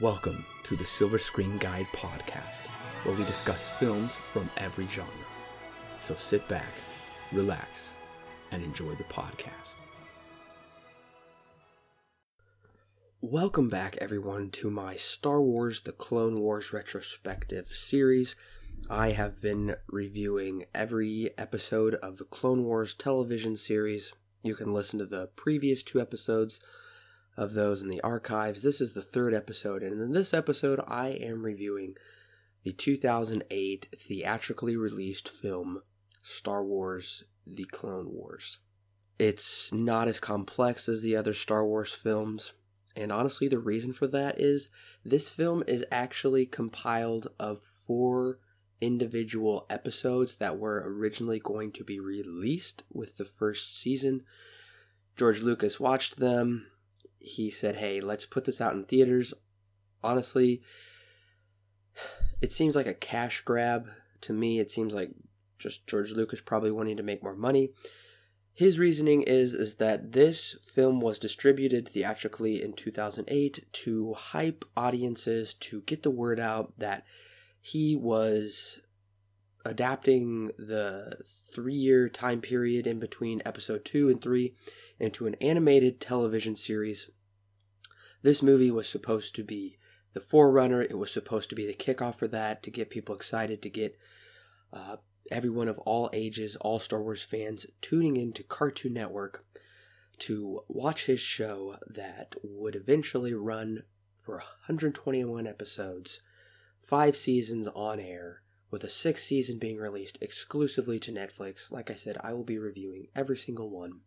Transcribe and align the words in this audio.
Welcome 0.00 0.46
to 0.64 0.74
the 0.74 0.86
Silver 0.86 1.18
Screen 1.18 1.58
Guide 1.58 1.86
podcast, 1.92 2.66
where 3.04 3.14
we 3.14 3.24
discuss 3.24 3.68
films 3.68 4.16
from 4.32 4.48
every 4.56 4.86
genre. 4.86 5.12
So 5.98 6.16
sit 6.16 6.48
back, 6.48 6.72
relax, 7.30 7.92
and 8.52 8.64
enjoy 8.64 8.94
the 8.94 9.04
podcast. 9.04 9.76
Welcome 13.20 13.68
back, 13.68 13.98
everyone, 14.00 14.48
to 14.52 14.70
my 14.70 14.96
Star 14.96 15.42
Wars 15.42 15.80
The 15.80 15.92
Clone 15.92 16.40
Wars 16.40 16.72
retrospective 16.72 17.68
series. 17.68 18.34
I 18.88 19.10
have 19.10 19.42
been 19.42 19.76
reviewing 19.88 20.64
every 20.74 21.30
episode 21.36 21.96
of 21.96 22.16
the 22.16 22.24
Clone 22.24 22.64
Wars 22.64 22.94
television 22.94 23.56
series. 23.56 24.14
You 24.42 24.54
can 24.54 24.72
listen 24.72 24.98
to 25.00 25.06
the 25.06 25.28
previous 25.36 25.82
two 25.82 26.00
episodes 26.00 26.60
of 27.36 27.54
those 27.54 27.82
in 27.82 27.88
the 27.88 28.00
archives. 28.02 28.62
This 28.62 28.80
is 28.80 28.92
the 28.92 29.02
third 29.02 29.34
episode, 29.34 29.82
and 29.82 30.00
in 30.00 30.12
this 30.12 30.34
episode, 30.34 30.80
I 30.86 31.08
am 31.08 31.42
reviewing 31.42 31.94
the 32.64 32.72
2008 32.72 33.88
theatrically 33.96 34.76
released 34.76 35.28
film 35.28 35.82
Star 36.22 36.64
Wars 36.64 37.24
The 37.46 37.64
Clone 37.64 38.12
Wars. 38.12 38.58
It's 39.18 39.72
not 39.72 40.08
as 40.08 40.20
complex 40.20 40.88
as 40.88 41.02
the 41.02 41.16
other 41.16 41.34
Star 41.34 41.64
Wars 41.66 41.92
films, 41.92 42.52
and 42.94 43.10
honestly, 43.10 43.48
the 43.48 43.58
reason 43.58 43.92
for 43.92 44.06
that 44.08 44.40
is 44.40 44.68
this 45.04 45.28
film 45.28 45.64
is 45.66 45.84
actually 45.90 46.46
compiled 46.46 47.28
of 47.38 47.60
four 47.60 48.38
individual 48.80 49.64
episodes 49.70 50.36
that 50.36 50.58
were 50.58 50.82
originally 50.84 51.38
going 51.38 51.72
to 51.72 51.84
be 51.84 52.00
released 52.00 52.82
with 52.92 53.16
the 53.16 53.24
first 53.24 53.80
season. 53.80 54.22
George 55.16 55.40
Lucas 55.40 55.78
watched 55.78 56.18
them. 56.18 56.66
He 57.22 57.50
said, 57.50 57.76
Hey, 57.76 58.00
let's 58.00 58.26
put 58.26 58.44
this 58.44 58.60
out 58.60 58.74
in 58.74 58.84
theaters. 58.84 59.32
Honestly, 60.02 60.62
it 62.40 62.52
seems 62.52 62.74
like 62.74 62.86
a 62.86 62.94
cash 62.94 63.42
grab 63.42 63.88
to 64.22 64.32
me. 64.32 64.58
It 64.58 64.70
seems 64.70 64.94
like 64.94 65.10
just 65.58 65.86
George 65.86 66.12
Lucas 66.12 66.40
probably 66.40 66.72
wanting 66.72 66.96
to 66.96 67.02
make 67.02 67.22
more 67.22 67.36
money. 67.36 67.70
His 68.54 68.78
reasoning 68.78 69.22
is 69.22 69.54
is 69.54 69.76
that 69.76 70.12
this 70.12 70.56
film 70.62 71.00
was 71.00 71.18
distributed 71.18 71.88
theatrically 71.88 72.62
in 72.62 72.74
2008 72.74 73.64
to 73.72 74.14
hype 74.14 74.64
audiences 74.76 75.54
to 75.54 75.80
get 75.82 76.02
the 76.02 76.10
word 76.10 76.38
out 76.38 76.74
that 76.78 77.04
he 77.60 77.96
was 77.96 78.80
adapting 79.64 80.48
the 80.58 81.16
3-year 81.56 82.08
time 82.08 82.40
period 82.40 82.86
in 82.86 82.98
between 82.98 83.40
episode 83.46 83.84
2 83.84 84.10
and 84.10 84.20
3 84.20 84.54
into 84.98 85.26
an 85.26 85.34
animated 85.40 86.00
television 86.00 86.56
series. 86.56 87.10
This 88.22 88.42
movie 88.42 88.70
was 88.70 88.88
supposed 88.88 89.34
to 89.36 89.42
be 89.42 89.78
the 90.12 90.20
forerunner, 90.20 90.82
it 90.82 90.98
was 90.98 91.10
supposed 91.10 91.48
to 91.50 91.56
be 91.56 91.66
the 91.66 91.74
kickoff 91.74 92.16
for 92.16 92.28
that 92.28 92.62
to 92.62 92.70
get 92.70 92.90
people 92.90 93.14
excited 93.14 93.62
to 93.62 93.70
get 93.70 93.98
uh, 94.72 94.96
everyone 95.30 95.68
of 95.68 95.78
all 95.80 96.10
ages, 96.12 96.56
all 96.56 96.78
Star 96.78 97.02
Wars 97.02 97.22
fans, 97.22 97.66
tuning 97.80 98.16
into 98.16 98.42
Cartoon 98.42 98.92
Network 98.92 99.44
to 100.18 100.60
watch 100.68 101.06
his 101.06 101.20
show 101.20 101.76
that 101.86 102.36
would 102.42 102.76
eventually 102.76 103.34
run 103.34 103.82
for 104.14 104.36
121 104.36 105.46
episodes, 105.46 106.20
five 106.80 107.16
seasons 107.16 107.66
on 107.74 107.98
air, 107.98 108.42
with 108.70 108.84
a 108.84 108.88
sixth 108.88 109.24
season 109.24 109.58
being 109.58 109.78
released 109.78 110.18
exclusively 110.20 110.98
to 111.00 111.12
Netflix. 111.12 111.70
Like 111.72 111.90
I 111.90 111.94
said, 111.94 112.16
I 112.22 112.32
will 112.32 112.44
be 112.44 112.58
reviewing 112.58 113.08
every 113.14 113.36
single 113.36 113.70
one. 113.70 114.00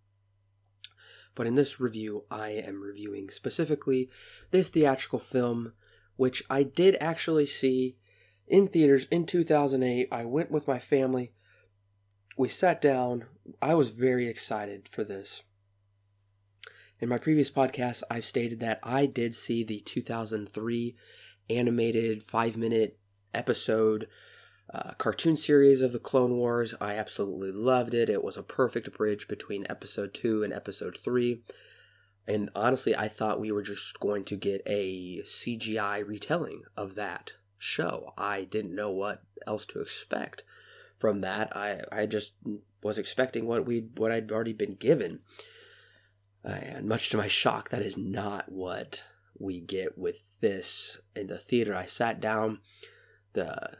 But 1.35 1.47
in 1.47 1.55
this 1.55 1.79
review, 1.79 2.23
I 2.31 2.49
am 2.49 2.81
reviewing 2.81 3.29
specifically 3.29 4.09
this 4.51 4.69
theatrical 4.69 5.19
film, 5.19 5.73
which 6.15 6.43
I 6.49 6.63
did 6.63 6.95
actually 7.01 7.45
see 7.45 7.97
in 8.47 8.67
theaters 8.67 9.05
in 9.11 9.25
2008. 9.25 10.07
I 10.11 10.25
went 10.25 10.49
with 10.49 10.67
my 10.67 10.79
family. 10.79 11.33
We 12.37 12.49
sat 12.49 12.81
down. 12.81 13.25
I 13.61 13.75
was 13.75 13.89
very 13.89 14.27
excited 14.27 14.87
for 14.87 15.03
this. 15.03 15.43
In 17.01 17.09
my 17.09 17.17
previous 17.17 17.51
podcast, 17.51 18.03
I've 18.09 18.23
stated 18.23 18.61
that 18.61 18.79
I 18.81 19.05
did 19.05 19.35
see 19.35 19.63
the 19.63 19.81
2003 19.81 20.95
animated 21.49 22.23
five 22.23 22.55
minute 22.55 22.97
episode 23.33 24.07
uh, 24.73 24.93
cartoon 24.97 25.37
series 25.37 25.81
of 25.81 25.91
the 25.91 25.99
Clone 25.99 26.37
Wars. 26.37 26.73
I 26.81 26.95
absolutely 26.95 27.51
loved 27.51 27.93
it. 27.93 28.09
It 28.09 28.23
was 28.23 28.37
a 28.37 28.43
perfect 28.43 28.91
bridge 28.93 29.27
between 29.27 29.65
episode 29.69 30.13
2 30.13 30.43
and 30.43 30.51
episode 30.51 30.97
3. 30.97 31.43
And 32.27 32.49
honestly, 32.55 32.95
I 32.95 33.07
thought 33.07 33.39
we 33.39 33.51
were 33.51 33.61
just 33.61 33.99
going 33.99 34.23
to 34.25 34.35
get 34.35 34.61
a 34.65 35.21
CGI 35.21 36.05
retelling 36.07 36.63
of 36.75 36.95
that 36.95 37.33
show. 37.57 38.13
I 38.17 38.43
didn't 38.43 38.75
know 38.75 38.91
what 38.91 39.23
else 39.45 39.65
to 39.67 39.81
expect 39.81 40.43
from 40.97 41.21
that. 41.21 41.55
I, 41.55 41.81
I 41.91 42.05
just 42.07 42.33
was 42.81 42.97
expecting 42.97 43.45
what 43.45 43.65
we 43.65 43.87
what 43.95 44.11
I'd 44.11 44.31
already 44.31 44.53
been 44.53 44.75
given. 44.75 45.19
And 46.43 46.87
much 46.87 47.09
to 47.09 47.17
my 47.17 47.27
shock, 47.27 47.69
that 47.69 47.81
is 47.81 47.97
not 47.97 48.51
what 48.51 49.03
we 49.37 49.59
get 49.59 49.97
with 49.97 50.17
this 50.41 50.99
in 51.15 51.27
the 51.27 51.39
theater. 51.39 51.75
I 51.75 51.85
sat 51.85 52.21
down, 52.21 52.59
the 53.33 53.71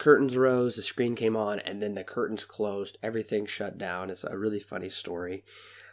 curtains 0.00 0.36
rose, 0.36 0.74
the 0.74 0.82
screen 0.82 1.14
came 1.14 1.36
on, 1.36 1.60
and 1.60 1.80
then 1.80 1.94
the 1.94 2.02
curtains 2.02 2.44
closed. 2.44 2.98
Everything 3.02 3.44
shut 3.46 3.76
down. 3.78 4.08
It's 4.10 4.24
a 4.24 4.36
really 4.36 4.58
funny 4.58 4.88
story. 4.88 5.44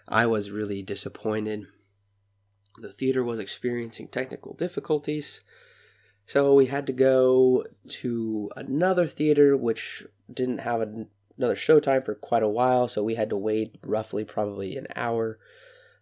I 0.07 0.25
was 0.25 0.49
really 0.49 0.81
disappointed. 0.81 1.67
The 2.79 2.91
theater 2.91 3.23
was 3.23 3.37
experiencing 3.37 4.07
technical 4.07 4.53
difficulties. 4.53 5.41
So 6.25 6.53
we 6.53 6.67
had 6.67 6.87
to 6.87 6.93
go 6.93 7.65
to 7.89 8.49
another 8.55 9.07
theater, 9.07 9.57
which 9.57 10.05
didn't 10.33 10.59
have 10.59 10.81
another 10.81 11.55
showtime 11.55 12.05
for 12.05 12.15
quite 12.15 12.43
a 12.43 12.49
while. 12.49 12.87
So 12.87 13.03
we 13.03 13.15
had 13.15 13.29
to 13.31 13.37
wait 13.37 13.77
roughly 13.83 14.23
probably 14.23 14.77
an 14.77 14.87
hour 14.95 15.37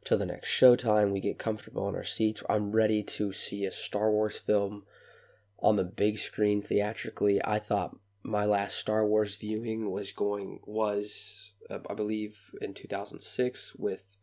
till 0.04 0.20
the 0.20 0.28
next 0.28 0.50
showtime. 0.50 1.12
We 1.12 1.22
get 1.22 1.40
comfortable 1.40 1.90
in 1.90 1.96
our 1.96 2.04
seats. 2.04 2.44
I'm 2.48 2.72
ready 2.72 3.02
to 3.02 3.32
see 3.32 3.66
a 3.66 3.72
Star 3.72 4.12
Wars 4.12 4.38
film 4.38 4.84
on 5.66 5.76
the 5.76 5.84
big 5.84 6.20
screen 6.20 6.62
theatrically. 6.62 7.42
I 7.44 7.58
thought 7.58 7.98
my 8.24 8.46
last 8.46 8.78
Star 8.78 9.06
Wars 9.06 9.36
viewing 9.36 9.92
was 9.92 10.12
going 10.12 10.59
was 10.66 11.53
uh, 11.70 11.80
I 11.90 11.96
believe 11.96 12.52
in 12.62 12.76
2006 12.76 13.76
with 13.76 14.18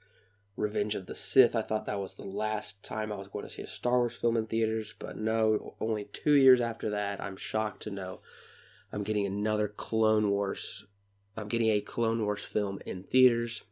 Revenge 0.57 0.95
of 0.95 1.07
the 1.07 1.15
Sith. 1.17 1.57
I 1.57 1.63
thought 1.63 1.87
that 1.87 2.01
was 2.01 2.15
the 2.15 2.25
last 2.25 2.85
time 2.85 3.11
I 3.11 3.17
was 3.17 3.27
going 3.27 3.45
to 3.45 3.51
see 3.51 3.63
a 3.63 3.67
Star 3.67 3.99
Wars 3.99 4.15
film 4.15 4.37
in 4.37 4.47
theaters, 4.47 4.95
but 4.97 5.17
no, 5.17 5.75
only 5.81 6.05
2 6.05 6.33
years 6.33 6.61
after 6.61 6.91
that, 6.91 7.21
I'm 7.21 7.37
shocked 7.37 7.83
to 7.83 7.91
know 7.91 8.21
I'm 8.93 9.03
getting 9.03 9.27
another 9.27 9.67
Clone 9.67 10.31
Wars 10.31 10.85
I'm 11.37 11.49
getting 11.49 11.71
a 11.71 11.81
Clone 11.81 12.23
Wars 12.23 12.45
film 12.45 12.79
in 12.85 13.05
theaters. 13.05 13.63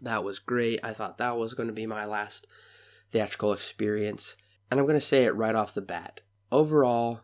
That 0.00 0.24
was 0.24 0.38
great. 0.38 0.80
I 0.82 0.94
thought 0.94 1.18
that 1.18 1.36
was 1.36 1.54
going 1.54 1.68
to 1.68 1.72
be 1.74 1.86
my 1.86 2.06
last 2.06 2.46
theatrical 3.10 3.52
experience. 3.52 4.36
And 4.70 4.80
I'm 4.80 4.86
going 4.86 4.98
to 4.98 5.04
say 5.04 5.24
it 5.24 5.34
right 5.34 5.54
off 5.54 5.74
the 5.74 5.82
bat. 5.82 6.22
Overall, 6.52 7.20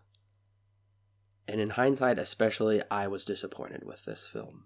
and 1.47 1.60
in 1.60 1.71
hindsight 1.71 2.19
especially, 2.19 2.83
I 2.91 3.06
was 3.06 3.25
disappointed 3.25 3.84
with 3.84 4.05
this 4.05 4.27
film. 4.27 4.65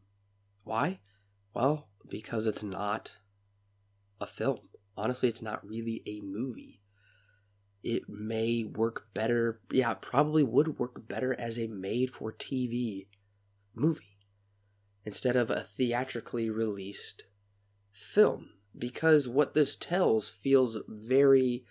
Why? 0.64 1.00
Well, 1.54 1.88
because 2.08 2.46
it's 2.46 2.62
not 2.62 3.16
a 4.20 4.26
film. 4.26 4.60
Honestly, 4.96 5.28
it's 5.28 5.42
not 5.42 5.66
really 5.66 6.02
a 6.06 6.20
movie. 6.22 6.80
It 7.82 8.08
may 8.08 8.64
work 8.64 9.08
better, 9.14 9.60
yeah, 9.70 9.94
probably 9.94 10.42
would 10.42 10.78
work 10.78 11.06
better 11.06 11.38
as 11.38 11.58
a 11.58 11.66
made 11.66 12.10
for 12.10 12.32
TV 12.32 13.06
movie 13.74 14.18
instead 15.04 15.36
of 15.36 15.50
a 15.50 15.62
theatrically 15.62 16.50
released 16.50 17.24
film. 17.92 18.50
Because 18.76 19.28
what 19.28 19.54
this 19.54 19.76
tells 19.76 20.28
feels 20.28 20.78
very. 20.88 21.64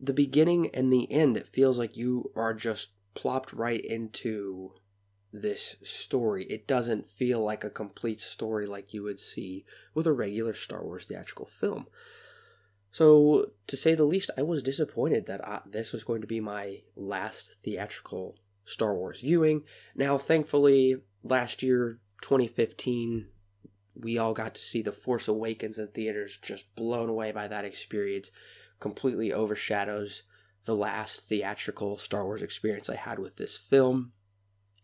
The 0.00 0.12
beginning 0.12 0.70
and 0.74 0.92
the 0.92 1.10
end, 1.10 1.36
it 1.36 1.48
feels 1.48 1.78
like 1.78 1.96
you 1.96 2.30
are 2.36 2.54
just 2.54 2.90
plopped 3.14 3.52
right 3.52 3.82
into 3.84 4.72
this 5.32 5.76
story. 5.82 6.44
It 6.44 6.66
doesn't 6.66 7.06
feel 7.06 7.42
like 7.42 7.64
a 7.64 7.70
complete 7.70 8.20
story 8.20 8.66
like 8.66 8.94
you 8.94 9.02
would 9.02 9.20
see 9.20 9.64
with 9.94 10.06
a 10.06 10.12
regular 10.12 10.54
Star 10.54 10.84
Wars 10.84 11.04
theatrical 11.04 11.46
film. 11.46 11.86
So, 12.90 13.50
to 13.66 13.76
say 13.76 13.96
the 13.96 14.04
least, 14.04 14.30
I 14.38 14.42
was 14.42 14.62
disappointed 14.62 15.26
that 15.26 15.44
I, 15.44 15.62
this 15.66 15.92
was 15.92 16.04
going 16.04 16.20
to 16.20 16.28
be 16.28 16.38
my 16.38 16.82
last 16.94 17.52
theatrical 17.52 18.36
Star 18.64 18.94
Wars 18.94 19.20
viewing. 19.20 19.64
Now, 19.96 20.16
thankfully, 20.16 21.02
last 21.24 21.60
year, 21.60 21.98
2015, 22.22 23.26
we 23.96 24.16
all 24.16 24.32
got 24.32 24.54
to 24.54 24.62
see 24.62 24.80
The 24.80 24.92
Force 24.92 25.26
Awakens 25.26 25.78
in 25.78 25.88
theaters, 25.88 26.38
just 26.40 26.72
blown 26.76 27.08
away 27.08 27.32
by 27.32 27.48
that 27.48 27.64
experience. 27.64 28.30
Completely 28.80 29.32
overshadows 29.32 30.24
the 30.64 30.74
last 30.74 31.28
theatrical 31.28 31.98
Star 31.98 32.24
Wars 32.24 32.42
experience 32.42 32.88
I 32.88 32.96
had 32.96 33.18
with 33.18 33.36
this 33.36 33.56
film. 33.56 34.12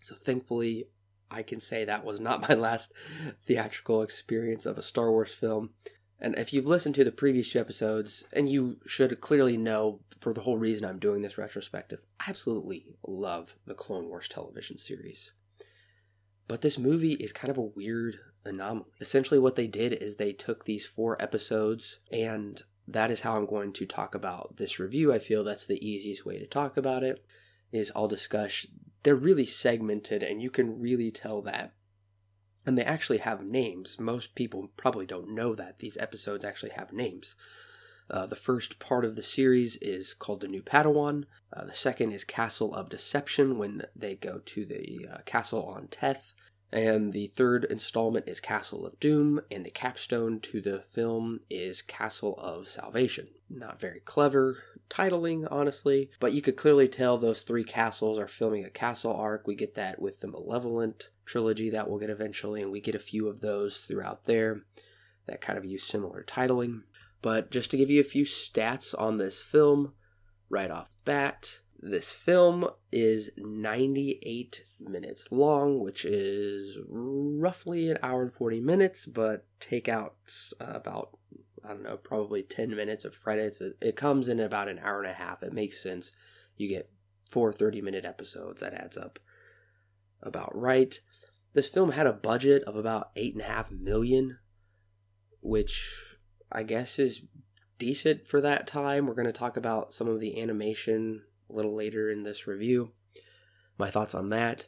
So 0.00 0.14
thankfully, 0.14 0.88
I 1.30 1.42
can 1.42 1.60
say 1.60 1.84
that 1.84 2.04
was 2.04 2.20
not 2.20 2.42
my 2.48 2.54
last 2.54 2.92
theatrical 3.46 4.02
experience 4.02 4.66
of 4.66 4.78
a 4.78 4.82
Star 4.82 5.10
Wars 5.10 5.32
film. 5.32 5.70
And 6.18 6.36
if 6.36 6.52
you've 6.52 6.66
listened 6.66 6.94
to 6.96 7.04
the 7.04 7.12
previous 7.12 7.50
two 7.50 7.60
episodes, 7.60 8.24
and 8.32 8.46
you 8.46 8.76
should 8.86 9.20
clearly 9.22 9.56
know 9.56 10.00
for 10.18 10.34
the 10.34 10.42
whole 10.42 10.58
reason 10.58 10.84
I'm 10.84 10.98
doing 10.98 11.22
this 11.22 11.38
retrospective, 11.38 12.04
I 12.20 12.24
absolutely 12.28 12.84
love 13.06 13.54
the 13.66 13.74
Clone 13.74 14.08
Wars 14.08 14.28
television 14.28 14.76
series. 14.76 15.32
But 16.46 16.60
this 16.60 16.76
movie 16.76 17.14
is 17.14 17.32
kind 17.32 17.50
of 17.50 17.56
a 17.56 17.62
weird 17.62 18.18
anomaly. 18.44 18.90
Essentially, 19.00 19.40
what 19.40 19.56
they 19.56 19.66
did 19.66 19.94
is 19.94 20.16
they 20.16 20.32
took 20.32 20.64
these 20.64 20.84
four 20.84 21.20
episodes, 21.22 22.00
and 22.12 22.62
that 22.92 23.10
is 23.10 23.20
how 23.20 23.36
I'm 23.36 23.46
going 23.46 23.72
to 23.74 23.86
talk 23.86 24.14
about 24.14 24.56
this 24.56 24.78
review. 24.78 25.12
I 25.12 25.18
feel 25.18 25.44
that's 25.44 25.66
the 25.66 25.84
easiest 25.86 26.24
way 26.24 26.38
to 26.38 26.46
talk 26.46 26.76
about 26.76 27.02
it. 27.02 27.24
Is 27.72 27.92
I'll 27.94 28.08
discuss. 28.08 28.66
They're 29.02 29.14
really 29.14 29.46
segmented, 29.46 30.22
and 30.22 30.42
you 30.42 30.50
can 30.50 30.80
really 30.80 31.10
tell 31.10 31.40
that 31.42 31.72
and 32.66 32.76
they 32.76 32.84
actually 32.84 33.18
have 33.18 33.42
names. 33.42 33.98
Most 33.98 34.34
people 34.34 34.70
probably 34.76 35.06
don't 35.06 35.34
know 35.34 35.54
that 35.54 35.78
these 35.78 35.96
episodes 35.98 36.44
actually 36.44 36.72
have 36.72 36.92
names. 36.92 37.34
Uh, 38.10 38.26
the 38.26 38.36
first 38.36 38.78
part 38.78 39.04
of 39.04 39.16
the 39.16 39.22
series 39.22 39.76
is 39.76 40.14
called 40.14 40.40
The 40.40 40.48
New 40.48 40.62
Padawan. 40.62 41.24
Uh, 41.52 41.64
the 41.66 41.74
second 41.74 42.10
is 42.10 42.24
Castle 42.24 42.74
of 42.74 42.88
Deception 42.88 43.56
when 43.56 43.84
they 43.94 44.16
go 44.16 44.40
to 44.44 44.64
the 44.66 45.08
uh, 45.10 45.18
castle 45.24 45.64
on 45.64 45.86
Teth. 45.88 46.34
And 46.72 47.12
the 47.12 47.26
third 47.26 47.64
installment 47.64 48.28
is 48.28 48.38
Castle 48.38 48.86
of 48.86 49.00
Doom, 49.00 49.40
and 49.50 49.66
the 49.66 49.70
capstone 49.70 50.38
to 50.40 50.60
the 50.60 50.80
film 50.80 51.40
is 51.50 51.82
Castle 51.82 52.36
of 52.38 52.68
Salvation. 52.68 53.28
Not 53.48 53.80
very 53.80 54.00
clever 54.00 54.58
titling, 54.88 55.48
honestly, 55.50 56.10
but 56.20 56.32
you 56.32 56.42
could 56.42 56.56
clearly 56.56 56.86
tell 56.86 57.18
those 57.18 57.42
three 57.42 57.64
castles 57.64 58.18
are 58.18 58.28
filming 58.28 58.64
a 58.64 58.70
castle 58.70 59.14
arc. 59.14 59.46
We 59.46 59.56
get 59.56 59.74
that 59.74 60.00
with 60.00 60.20
the 60.20 60.28
Malevolent 60.28 61.08
trilogy 61.24 61.70
that 61.70 61.88
we'll 61.88 61.98
get 61.98 62.10
eventually, 62.10 62.62
and 62.62 62.70
we 62.70 62.80
get 62.80 62.94
a 62.94 63.00
few 63.00 63.26
of 63.28 63.40
those 63.40 63.78
throughout 63.78 64.26
there 64.26 64.62
that 65.26 65.40
kind 65.40 65.58
of 65.58 65.64
use 65.64 65.84
similar 65.84 66.22
titling. 66.22 66.82
But 67.22 67.50
just 67.50 67.70
to 67.70 67.76
give 67.76 67.90
you 67.90 68.00
a 68.00 68.04
few 68.04 68.24
stats 68.24 68.94
on 68.98 69.18
this 69.18 69.42
film 69.42 69.94
right 70.48 70.70
off 70.70 70.90
bat, 71.04 71.60
this 71.82 72.12
film 72.12 72.68
is 72.92 73.30
98 73.38 74.64
minutes 74.80 75.28
long, 75.30 75.80
which 75.80 76.04
is 76.04 76.78
roughly 76.86 77.88
an 77.88 77.96
hour 78.02 78.22
and 78.22 78.32
40 78.32 78.60
minutes, 78.60 79.06
but 79.06 79.46
take 79.60 79.88
out 79.88 80.16
uh, 80.60 80.66
about, 80.74 81.16
I 81.64 81.68
don't 81.68 81.82
know, 81.82 81.96
probably 81.96 82.42
10 82.42 82.76
minutes 82.76 83.06
of 83.06 83.18
credits. 83.22 83.62
It, 83.62 83.96
comes 83.96 84.28
in 84.28 84.40
about 84.40 84.68
an 84.68 84.78
hour 84.80 85.02
and 85.02 85.10
a 85.10 85.14
half. 85.14 85.42
It 85.42 85.54
makes 85.54 85.82
sense. 85.82 86.12
You 86.56 86.68
get 86.68 86.90
four 87.30 87.50
30 87.50 87.80
minute 87.80 88.04
episodes. 88.04 88.60
That 88.60 88.74
adds 88.74 88.98
up 88.98 89.18
about 90.22 90.54
right. 90.54 91.00
This 91.54 91.70
film 91.70 91.92
had 91.92 92.06
a 92.06 92.12
budget 92.12 92.62
of 92.64 92.76
about 92.76 93.10
eight 93.16 93.32
and 93.32 93.42
a 93.42 93.46
half 93.46 93.70
million, 93.70 94.38
which 95.40 96.18
I 96.52 96.62
guess 96.62 96.98
is 96.98 97.22
decent 97.78 98.28
for 98.28 98.42
that 98.42 98.66
time. 98.66 99.06
We're 99.06 99.14
going 99.14 99.26
to 99.26 99.32
talk 99.32 99.56
about 99.56 99.94
some 99.94 100.08
of 100.08 100.20
the 100.20 100.40
animation 100.40 101.22
a 101.50 101.56
little 101.56 101.74
later 101.74 102.10
in 102.10 102.22
this 102.22 102.46
review. 102.46 102.92
My 103.78 103.90
thoughts 103.90 104.14
on 104.14 104.30
that. 104.30 104.66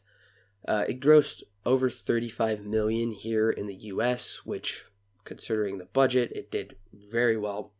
Uh, 0.67 0.85
it 0.89 1.01
grossed 1.01 1.43
over 1.65 1.91
35 1.91 2.65
million 2.65 3.13
here 3.13 3.51
in 3.51 3.67
the 3.67 3.75
US, 3.75 4.43
which, 4.45 4.85
considering 5.25 5.79
the 5.79 5.87
budget, 5.87 6.33
it 6.33 6.51
did 6.51 6.77
very 6.93 7.37
well. 7.37 7.73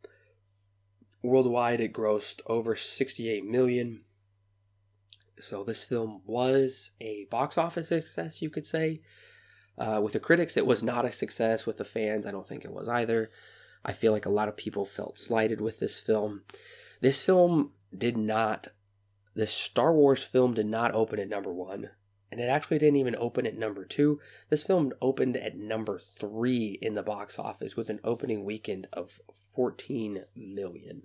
Worldwide, 1.23 1.81
it 1.81 1.93
grossed 1.93 2.41
over 2.47 2.75
68 2.75 3.45
million. 3.45 4.03
So 5.39 5.65
this 5.65 5.85
film 5.85 6.23
was 6.27 6.93
a 7.01 7.27
box 7.31 7.57
office 7.57 7.89
success, 7.89 8.43
you 8.43 8.51
could 8.51 8.67
say. 8.67 9.01
Uh, 9.79 10.01
with 10.03 10.13
the 10.13 10.21
critics, 10.21 10.57
it 10.57 10.67
was 10.67 10.83
not 10.83 11.05
a 11.05 11.13
success. 11.13 11.67
With 11.67 11.79
the 11.79 11.85
fans, 11.85 12.27
I 12.27 12.31
don't 12.31 12.47
think 12.47 12.65
it 12.65 12.73
was 12.73 12.89
either. 12.89 13.31
I 13.85 13.93
feel 13.93 14.13
like 14.13 14.27
a 14.27 14.31
lot 14.31 14.49
of 14.49 14.57
people 14.57 14.85
felt 14.85 15.19
slighted 15.19 15.61
with 15.61 15.79
this 15.79 15.99
film. 15.99 16.43
This 17.01 17.23
film 17.23 17.73
did 17.97 18.17
not, 18.17 18.69
the 19.35 19.47
Star 19.47 19.95
Wars 19.95 20.23
film 20.23 20.55
did 20.55 20.67
not 20.67 20.93
open 20.93 21.19
at 21.19 21.29
number 21.29 21.53
one, 21.53 21.91
and 22.31 22.41
it 22.41 22.49
actually 22.49 22.79
didn't 22.79 22.97
even 22.97 23.17
open 23.17 23.47
at 23.47 23.57
number 23.57 23.85
two. 23.85 24.21
This 24.49 24.63
film 24.63 24.93
opened 25.01 25.37
at 25.37 25.57
number 25.57 25.99
three 25.99 26.79
in 26.81 26.95
the 26.95 27.03
box 27.03 27.39
office 27.39 27.77
with 27.77 27.91
an 27.91 28.01
opening 28.05 28.45
weekend 28.45 28.89
of 28.93 29.21
14 29.51 30.25
million. 30.35 31.03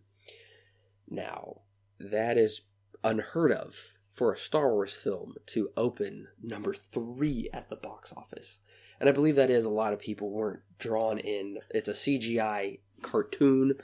Now, 1.09 1.62
that 2.00 2.38
is 2.38 2.62
unheard 3.03 3.51
of 3.51 3.91
for 4.12 4.33
a 4.33 4.38
Star 4.38 4.74
Wars 4.74 4.95
film 4.95 5.35
to 5.47 5.69
open 5.77 6.27
number 6.41 6.74
three 6.74 7.50
at 7.53 7.69
the 7.69 7.75
box 7.75 8.12
office. 8.15 8.59
And 9.00 9.07
I 9.07 9.12
believe 9.12 9.35
that 9.35 9.51
is 9.51 9.63
a 9.63 9.69
lot 9.69 9.94
of 9.94 10.00
people 10.00 10.31
weren't 10.31 10.62
drawn 10.79 11.19
in. 11.19 11.59
It's 11.69 11.88
a 11.88 11.94
CGI 11.94 12.79
cartoon. 13.01 13.75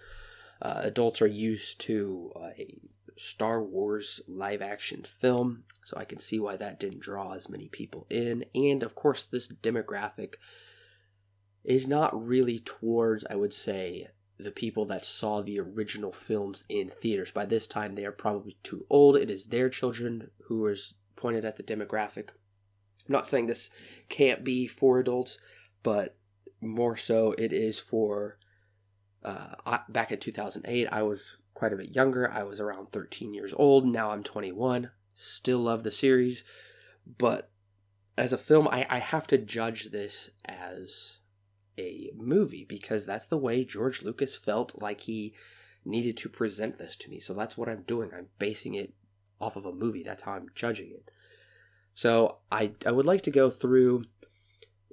Uh, 0.62 0.82
adults 0.84 1.22
are 1.22 1.28
used 1.28 1.80
to 1.82 2.32
a 2.36 2.80
Star 3.18 3.64
Wars 3.64 4.22
live 4.28 4.62
action 4.62 5.04
film, 5.04 5.64
so 5.84 5.98
I 5.98 6.06
can 6.06 6.20
see 6.20 6.40
why 6.40 6.56
that 6.56 6.80
didn't 6.80 7.02
draw 7.02 7.34
as 7.34 7.50
many 7.50 7.68
people 7.68 8.08
in. 8.10 8.46
And 8.56 8.84
of 8.84 8.96
course, 8.96 9.24
this 9.24 9.48
demographic 9.48 10.36
is 11.64 11.88
not 11.88 12.28
really 12.28 12.60
towards, 12.60 13.26
I 13.30 13.36
would 13.36 13.54
say, 13.54 14.08
the 14.38 14.52
people 14.52 14.86
that 14.86 15.06
saw 15.06 15.42
the 15.42 15.60
original 15.60 16.12
films 16.12 16.66
in 16.68 16.90
theaters. 16.90 17.32
By 17.32 17.46
this 17.46 17.68
time, 17.68 17.96
they 17.96 18.06
are 18.06 18.12
probably 18.12 18.58
too 18.64 18.86
old. 18.90 19.16
It 19.16 19.30
is 19.30 19.46
their 19.46 19.70
children 19.70 20.32
who 20.46 20.68
is 20.68 20.96
pointed 21.16 21.46
at 21.46 21.56
the 21.56 21.64
demographic. 21.64 22.30
I'm 23.08 23.14
not 23.14 23.28
saying 23.28 23.48
this 23.48 23.70
can't 24.10 24.44
be 24.44 24.68
for 24.68 25.00
adults, 25.00 25.40
but 25.84 26.18
more 26.62 26.98
so 26.98 27.34
it 27.38 27.54
is 27.54 27.80
for. 27.80 28.38
Uh, 29.24 29.78
back 29.88 30.12
in 30.12 30.20
2008, 30.20 30.88
I 30.92 31.02
was 31.04 31.38
quite 31.64 31.72
a 31.72 31.78
bit 31.78 31.96
younger. 31.96 32.30
I 32.30 32.44
was 32.44 32.60
around 32.60 32.92
13 32.92 33.34
years 33.34 33.54
old. 33.56 33.86
Now 33.86 34.12
I'm 34.12 34.22
21. 34.22 34.92
Still 35.14 35.60
love 35.60 35.84
the 35.84 35.94
series, 35.94 36.44
but 37.18 37.52
as 38.18 38.34
a 38.34 38.38
film, 38.38 38.68
I, 38.68 38.86
I 38.90 38.98
have 38.98 39.28
to 39.28 39.38
judge 39.38 39.92
this 39.92 40.30
as 40.44 41.20
a 41.80 42.12
movie 42.18 42.66
because 42.68 43.06
that's 43.06 43.28
the 43.28 43.38
way 43.38 43.64
George 43.64 44.02
Lucas 44.02 44.36
felt 44.36 44.82
like 44.82 45.00
he 45.02 45.36
needed 45.86 46.18
to 46.18 46.28
present 46.28 46.80
this 46.80 46.98
to 46.98 47.10
me. 47.10 47.22
So 47.22 47.34
that's 47.34 47.58
what 47.58 47.70
I'm 47.70 47.84
doing. 47.84 48.12
I'm 48.14 48.28
basing 48.40 48.74
it 48.74 48.94
off 49.40 49.56
of 49.56 49.66
a 49.66 49.72
movie. 49.72 50.04
That's 50.04 50.24
how 50.24 50.34
I'm 50.34 50.50
judging 50.54 50.90
it. 50.92 51.12
So 51.94 52.40
I 52.52 52.74
I 52.86 52.92
would 52.92 53.06
like 53.06 53.22
to 53.22 53.32
go 53.32 53.50
through 53.50 54.04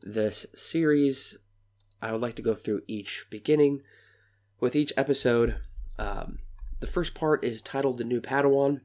this 0.02 0.46
series. 0.54 1.36
I 2.00 2.12
would 2.12 2.20
like 2.20 2.36
to 2.36 2.42
go 2.42 2.54
through 2.54 2.82
each 2.86 3.26
beginning 3.28 3.82
with 4.60 4.76
each 4.76 4.92
episode. 4.96 5.56
Um, 5.98 6.38
the 6.80 6.86
first 6.86 7.14
part 7.14 7.44
is 7.44 7.62
titled 7.62 7.98
"The 7.98 8.04
New 8.04 8.20
Padawan." 8.20 8.80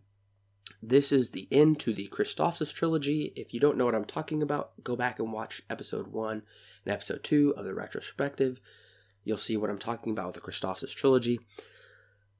This 0.82 1.12
is 1.12 1.32
the 1.32 1.48
end 1.52 1.80
to 1.80 1.94
the 1.94 2.08
Christophsis 2.10 2.74
trilogy. 2.74 3.34
If 3.36 3.54
you 3.54 3.60
don't 3.60 3.78
know 3.78 3.86
what 3.86 3.96
I'm 3.96 4.06
talking 4.06 4.44
about, 4.44 4.84
go 4.84 4.96
back 4.96 5.20
and 5.20 5.34
watch 5.34 5.64
episode 5.70 6.08
one 6.08 6.44
and 6.84 6.94
episode 6.94 7.24
2 7.24 7.56
of 7.58 7.66
the 7.66 7.74
retrospective. 7.74 8.62
You'll 9.24 9.38
see 9.38 9.58
what 9.58 9.70
I'm 9.70 9.80
talking 9.80 10.12
about 10.12 10.28
with 10.28 10.36
the 10.36 10.42
Christophsis 10.42 10.94
trilogy. 10.94 11.40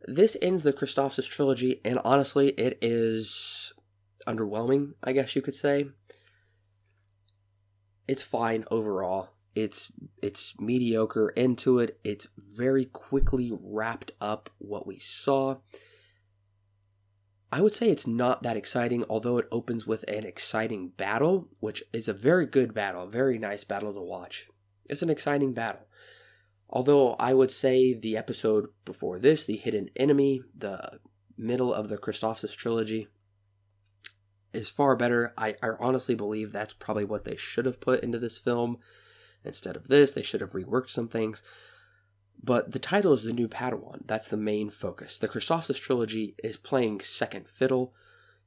This 0.08 0.38
ends 0.42 0.62
the 0.62 0.74
Christophsis 0.74 1.28
trilogy, 1.28 1.82
and 1.84 2.00
honestly, 2.06 2.50
it 2.50 2.78
is 2.82 3.74
underwhelming, 4.28 4.94
I 5.04 5.14
guess 5.14 5.36
you 5.36 5.42
could 5.42 5.56
say. 5.56 5.88
It's 8.08 8.22
fine 8.22 8.66
overall. 8.70 9.35
It's 9.56 9.92
it's 10.22 10.54
mediocre 10.60 11.30
into 11.30 11.80
it. 11.80 12.00
It's 12.04 12.28
very 12.38 12.86
quickly 12.86 13.52
wrapped 13.58 14.12
up 14.20 14.50
what 14.58 14.86
we 14.86 15.00
saw. 15.00 15.58
I 17.52 17.62
would 17.62 17.74
say 17.74 17.90
it's 17.90 18.06
not 18.06 18.44
that 18.44 18.58
exciting, 18.58 19.06
although 19.10 19.38
it 19.38 19.48
opens 19.52 19.88
with 19.88 20.04
an 20.10 20.26
exciting 20.26 20.90
battle, 20.90 21.48
which 21.62 21.84
is 21.94 22.10
a 22.10 22.14
very 22.14 22.46
good 22.46 22.74
battle, 22.74 23.04
a 23.04 23.10
very 23.10 23.40
nice 23.40 23.64
battle 23.64 23.94
to 23.94 24.02
watch. 24.02 24.50
It's 24.90 25.02
an 25.02 25.10
exciting 25.10 25.54
battle. 25.54 25.88
Although 26.70 27.14
I 27.14 27.34
would 27.34 27.52
say 27.52 27.94
the 27.94 28.18
episode 28.18 28.68
before 28.84 29.20
this, 29.20 29.46
The 29.46 29.56
Hidden 29.56 29.90
Enemy, 29.96 30.42
the 30.58 31.00
middle 31.38 31.74
of 31.74 31.88
the 31.88 31.98
Christophsis 31.98 32.56
trilogy, 32.56 33.08
is 34.52 34.70
far 34.70 34.96
better. 34.96 35.34
I, 35.38 35.56
I 35.62 35.70
honestly 35.80 36.16
believe 36.16 36.52
that's 36.52 36.74
probably 36.74 37.06
what 37.06 37.24
they 37.24 37.36
should 37.36 37.66
have 37.66 37.80
put 37.80 38.04
into 38.04 38.20
this 38.20 38.38
film. 38.38 38.80
Instead 39.46 39.76
of 39.76 39.88
this, 39.88 40.12
they 40.12 40.22
should 40.22 40.42
have 40.42 40.52
reworked 40.52 40.90
some 40.90 41.08
things. 41.08 41.44
But 42.44 42.72
the 42.72 42.80
title 42.80 43.14
is 43.14 43.24
The 43.24 43.34
New 43.34 43.48
Padawan. 43.48 44.02
That's 44.06 44.28
the 44.28 44.38
main 44.38 44.70
focus. 44.70 45.18
The 45.18 45.28
Christophsis 45.28 45.80
trilogy 45.80 46.36
is 46.44 46.58
playing 46.58 47.02
second 47.02 47.48
fiddle 47.48 47.94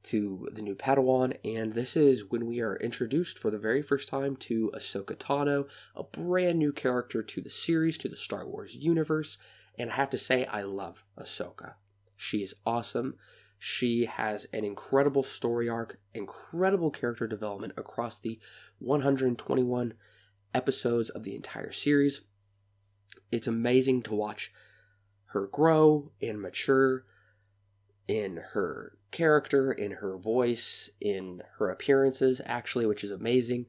to 0.03 0.47
the 0.53 0.61
new 0.61 0.75
Padawan, 0.75 1.37
and 1.43 1.73
this 1.73 1.97
is 1.97 2.29
when 2.29 2.45
we 2.45 2.61
are 2.61 2.77
introduced 2.77 3.37
for 3.37 3.51
the 3.51 3.59
very 3.59 3.81
first 3.81 4.07
time 4.07 4.35
to 4.37 4.71
Ahsoka 4.73 5.15
Tano, 5.15 5.67
a 5.95 6.03
brand 6.03 6.57
new 6.57 6.71
character 6.71 7.21
to 7.21 7.41
the 7.41 7.49
series, 7.49 7.97
to 7.97 8.07
the 8.07 8.15
Star 8.15 8.47
Wars 8.47 8.75
universe. 8.75 9.37
And 9.77 9.91
I 9.91 9.95
have 9.95 10.09
to 10.11 10.17
say, 10.17 10.45
I 10.45 10.61
love 10.61 11.03
Ahsoka. 11.17 11.73
She 12.15 12.43
is 12.43 12.55
awesome. 12.65 13.15
She 13.57 14.05
has 14.05 14.47
an 14.53 14.63
incredible 14.63 15.23
story 15.23 15.67
arc, 15.67 15.99
incredible 16.13 16.91
character 16.91 17.27
development 17.27 17.73
across 17.75 18.17
the 18.19 18.39
121 18.79 19.93
episodes 20.53 21.09
of 21.09 21.23
the 21.23 21.35
entire 21.35 21.71
series. 21.71 22.21
it's 23.31 23.47
amazing 23.47 24.01
to 24.01 24.15
watch 24.15 24.51
her 25.27 25.45
grow 25.47 26.11
and 26.21 26.41
mature 26.41 27.05
in 28.07 28.37
her 28.53 28.97
character, 29.11 29.71
in 29.71 29.91
her 29.91 30.17
voice, 30.17 30.89
in 30.99 31.43
her 31.57 31.69
appearances, 31.69 32.41
actually, 32.45 32.85
which 32.85 33.03
is 33.03 33.11
amazing. 33.11 33.67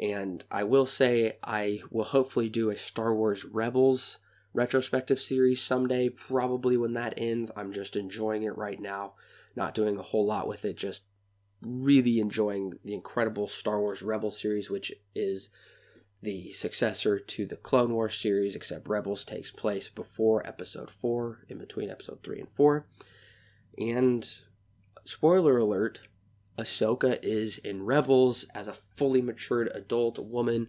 And 0.00 0.44
I 0.50 0.64
will 0.64 0.86
say, 0.86 1.38
I 1.42 1.80
will 1.90 2.04
hopefully 2.04 2.48
do 2.48 2.70
a 2.70 2.76
Star 2.76 3.14
Wars 3.14 3.44
Rebels 3.44 4.18
retrospective 4.52 5.20
series 5.20 5.62
someday, 5.62 6.08
probably 6.08 6.76
when 6.76 6.94
that 6.94 7.14
ends. 7.16 7.50
I'm 7.56 7.72
just 7.72 7.94
enjoying 7.94 8.42
it 8.42 8.56
right 8.56 8.80
now, 8.80 9.14
not 9.54 9.74
doing 9.74 9.98
a 9.98 10.02
whole 10.02 10.26
lot 10.26 10.48
with 10.48 10.64
it, 10.64 10.76
just 10.76 11.04
really 11.62 12.18
enjoying 12.18 12.72
the 12.84 12.94
incredible 12.94 13.48
Star 13.48 13.80
Wars 13.80 14.02
Rebels 14.02 14.40
series, 14.40 14.68
which 14.68 14.92
is 15.14 15.50
the 16.22 16.52
successor 16.52 17.18
to 17.18 17.46
the 17.46 17.56
Clone 17.56 17.92
Wars 17.92 18.16
series, 18.16 18.56
except 18.56 18.88
Rebels 18.88 19.24
takes 19.24 19.50
place 19.50 19.88
before 19.88 20.46
Episode 20.46 20.90
4, 20.90 21.46
in 21.48 21.58
between 21.58 21.90
Episode 21.90 22.22
3 22.22 22.40
and 22.40 22.48
4. 22.50 22.86
And 23.78 24.28
spoiler 25.04 25.58
alert, 25.58 26.00
Ahsoka 26.58 27.18
is 27.22 27.58
in 27.58 27.84
Rebels 27.84 28.44
as 28.54 28.66
a 28.66 28.72
fully 28.72 29.20
matured 29.20 29.70
adult 29.74 30.18
woman. 30.18 30.68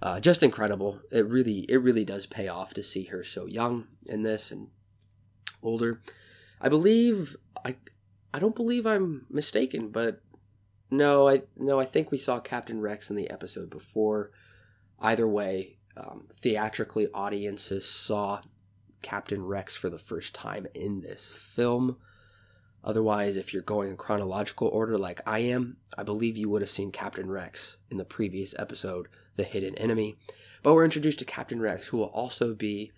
Uh, 0.00 0.20
just 0.20 0.42
incredible. 0.42 1.00
It 1.10 1.26
really, 1.26 1.66
it 1.68 1.78
really 1.78 2.04
does 2.04 2.26
pay 2.26 2.46
off 2.48 2.72
to 2.74 2.82
see 2.82 3.04
her 3.04 3.24
so 3.24 3.46
young 3.46 3.88
in 4.06 4.22
this 4.22 4.52
and 4.52 4.68
older. 5.62 6.00
I 6.60 6.68
believe 6.68 7.36
I, 7.64 7.76
I 8.32 8.38
don't 8.38 8.54
believe 8.54 8.86
I'm 8.86 9.26
mistaken, 9.28 9.88
but 9.88 10.22
no, 10.90 11.28
I 11.28 11.42
no, 11.56 11.80
I 11.80 11.84
think 11.84 12.10
we 12.10 12.18
saw 12.18 12.40
Captain 12.40 12.80
Rex 12.80 13.10
in 13.10 13.16
the 13.16 13.30
episode 13.30 13.70
before. 13.70 14.30
Either 15.00 15.28
way, 15.28 15.76
um, 15.96 16.28
theatrically, 16.34 17.08
audiences 17.12 17.84
saw 17.86 18.40
Captain 19.02 19.44
Rex 19.44 19.76
for 19.76 19.90
the 19.90 19.98
first 19.98 20.34
time 20.34 20.66
in 20.74 21.00
this 21.00 21.32
film. 21.32 21.96
Otherwise, 22.84 23.36
if 23.36 23.52
you're 23.52 23.62
going 23.62 23.90
in 23.90 23.96
chronological 23.96 24.68
order 24.68 24.96
like 24.96 25.20
I 25.26 25.40
am, 25.40 25.76
I 25.96 26.02
believe 26.02 26.36
you 26.36 26.48
would 26.48 26.62
have 26.62 26.70
seen 26.70 26.92
Captain 26.92 27.30
Rex 27.30 27.76
in 27.90 27.96
the 27.96 28.04
previous 28.04 28.54
episode, 28.58 29.08
The 29.36 29.44
Hidden 29.44 29.76
Enemy. 29.76 30.16
But 30.62 30.74
we're 30.74 30.84
introduced 30.84 31.18
to 31.20 31.24
Captain 31.24 31.60
Rex, 31.60 31.88
who 31.88 31.98
will 31.98 32.06
also 32.06 32.54
be 32.54 32.92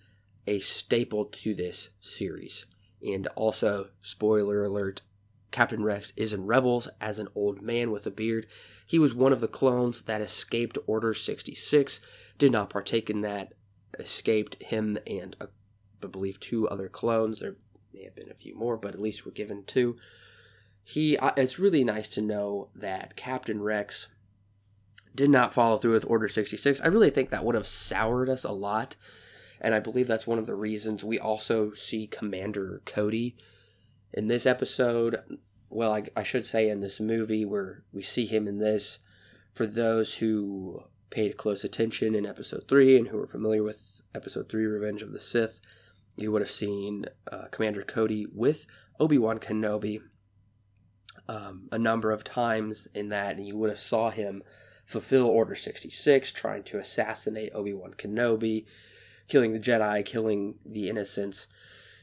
a 0.47 0.59
staple 0.59 1.25
to 1.25 1.53
this 1.53 1.89
series. 1.99 2.65
And 3.05 3.27
also, 3.35 3.89
spoiler 4.01 4.63
alert, 4.63 5.01
Captain 5.51 5.83
Rex 5.83 6.13
is 6.15 6.33
in 6.33 6.45
Rebels 6.45 6.87
as 6.99 7.19
an 7.19 7.27
old 7.35 7.61
man 7.61 7.91
with 7.91 8.07
a 8.07 8.11
beard. 8.11 8.47
He 8.87 8.97
was 8.97 9.13
one 9.13 9.33
of 9.33 9.41
the 9.41 9.47
clones 9.47 10.03
that 10.03 10.21
escaped 10.21 10.77
Order 10.87 11.13
66, 11.13 11.99
did 12.37 12.51
not 12.51 12.69
partake 12.69 13.09
in 13.09 13.21
that, 13.21 13.53
escaped 13.99 14.61
him 14.63 14.97
and 15.05 15.35
uh, 15.41 15.47
I 16.01 16.07
believe 16.07 16.39
two 16.39 16.67
other 16.69 16.87
clones. 16.87 17.39
There 17.39 17.57
may 17.93 18.05
have 18.05 18.15
been 18.15 18.31
a 18.31 18.35
few 18.35 18.55
more, 18.55 18.77
but 18.77 18.93
at 18.93 19.01
least 19.01 19.25
we're 19.25 19.33
given 19.33 19.63
two. 19.65 19.97
He, 20.83 21.17
uh, 21.17 21.31
it's 21.37 21.59
really 21.59 21.83
nice 21.83 22.09
to 22.11 22.21
know 22.21 22.69
that 22.73 23.15
Captain 23.15 23.61
Rex 23.61 24.07
did 25.13 25.29
not 25.29 25.53
follow 25.53 25.77
through 25.77 25.93
with 25.93 26.09
Order 26.09 26.29
66. 26.29 26.81
I 26.81 26.87
really 26.87 27.09
think 27.09 27.29
that 27.29 27.43
would 27.43 27.55
have 27.55 27.67
soured 27.67 28.29
us 28.29 28.45
a 28.45 28.51
lot, 28.51 28.95
and 29.59 29.75
I 29.75 29.79
believe 29.79 30.07
that's 30.07 30.25
one 30.25 30.39
of 30.39 30.47
the 30.47 30.55
reasons 30.55 31.03
we 31.03 31.19
also 31.19 31.73
see 31.73 32.07
Commander 32.07 32.81
Cody 32.85 33.35
in 34.13 34.27
this 34.27 34.45
episode. 34.45 35.21
Well, 35.69 35.93
I, 35.93 36.03
I 36.15 36.23
should 36.23 36.45
say 36.45 36.69
in 36.69 36.79
this 36.81 36.99
movie 36.99 37.45
where 37.45 37.83
we 37.91 38.01
see 38.01 38.25
him 38.25 38.47
in 38.47 38.59
this. 38.59 38.99
For 39.53 39.67
those 39.67 40.15
who 40.15 40.83
paid 41.09 41.35
close 41.35 41.63
attention 41.63 42.15
in 42.15 42.25
episode 42.25 42.63
3 42.69 42.97
and 42.97 43.07
who 43.09 43.19
are 43.19 43.27
familiar 43.27 43.63
with 43.63 44.01
episode 44.15 44.49
3 44.49 44.65
Revenge 44.65 45.01
of 45.01 45.11
the 45.11 45.19
Sith, 45.19 45.59
you 46.15 46.31
would 46.31 46.41
have 46.41 46.51
seen 46.51 47.05
uh, 47.31 47.45
Commander 47.51 47.83
Cody 47.83 48.25
with 48.33 48.65
Obi 48.99 49.17
Wan 49.17 49.39
Kenobi 49.39 50.01
um, 51.27 51.67
a 51.71 51.77
number 51.77 52.11
of 52.11 52.23
times 52.23 52.87
in 52.93 53.09
that, 53.09 53.37
and 53.37 53.47
you 53.47 53.57
would 53.57 53.69
have 53.69 53.79
saw 53.79 54.09
him 54.09 54.43
fulfill 54.85 55.27
Order 55.27 55.55
66, 55.55 56.31
trying 56.31 56.63
to 56.63 56.79
assassinate 56.79 57.51
Obi 57.53 57.73
Wan 57.73 57.93
Kenobi, 57.93 58.65
killing 59.27 59.53
the 59.53 59.59
Jedi, 59.59 60.03
killing 60.05 60.55
the 60.65 60.89
innocents. 60.89 61.47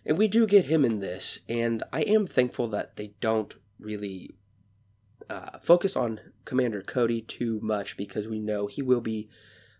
And 0.08 0.16
we 0.16 0.26
do 0.26 0.46
get 0.46 0.64
him 0.64 0.86
in 0.86 1.00
this, 1.00 1.40
and 1.50 1.82
I 1.92 2.00
am 2.00 2.26
thankful 2.26 2.66
that 2.68 2.96
they 2.96 3.12
don't 3.20 3.54
really 3.78 4.34
uh, 5.28 5.58
focus 5.58 5.96
on 5.96 6.18
Commander 6.46 6.80
Cody 6.80 7.20
too 7.20 7.60
much 7.62 7.94
because 7.98 8.26
we 8.26 8.38
know 8.38 8.66
he 8.66 8.80
will 8.80 9.02
be 9.02 9.28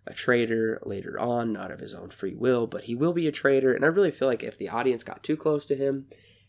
a 0.07 0.13
traitor 0.13 0.83
later 0.85 1.19
on, 1.19 1.55
not 1.55 1.71
of 1.71 1.81
his 1.81 1.95
own 1.95 2.11
free 2.11 2.35
will, 2.35 2.67
but 2.67 2.85
he 2.85 2.95
will 2.95 3.15
be 3.15 3.27
a 3.27 3.33
traitor. 3.33 3.73
And 3.73 3.87
I 3.87 3.89
really 3.89 4.11
feel 4.11 4.29
like 4.29 4.43
if 4.43 4.59
the 4.59 4.69
audience 4.69 5.03
got 5.03 5.23
too 5.23 5.37
close 5.37 5.65
to 5.65 5.75
him, 5.75 6.09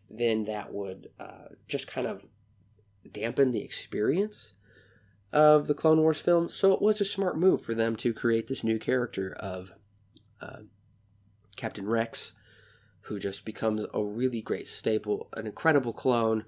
then 0.09 0.43
that 0.43 0.73
would 0.73 1.11
uh, 1.17 1.53
just 1.69 1.87
kind 1.87 2.05
of 2.05 2.25
dampen 3.09 3.51
the 3.51 3.63
experience 3.63 4.55
of 5.31 5.67
the 5.67 5.73
Clone 5.73 6.01
Wars 6.01 6.19
film. 6.19 6.49
So 6.49 6.73
it 6.73 6.81
was 6.81 6.99
a 6.99 7.05
smart 7.05 7.37
move 7.37 7.61
for 7.61 7.73
them 7.73 7.95
to 7.97 8.13
create 8.13 8.47
this 8.47 8.61
new 8.63 8.77
character 8.77 9.31
of 9.39 9.71
uh, 10.41 10.63
Captain 11.55 11.87
Rex, 11.87 12.33
who 13.09 13.17
just 13.17 13.43
becomes 13.43 13.87
a 13.91 14.03
really 14.03 14.39
great 14.39 14.67
staple, 14.67 15.27
an 15.35 15.47
incredible 15.47 15.91
clone. 15.91 16.45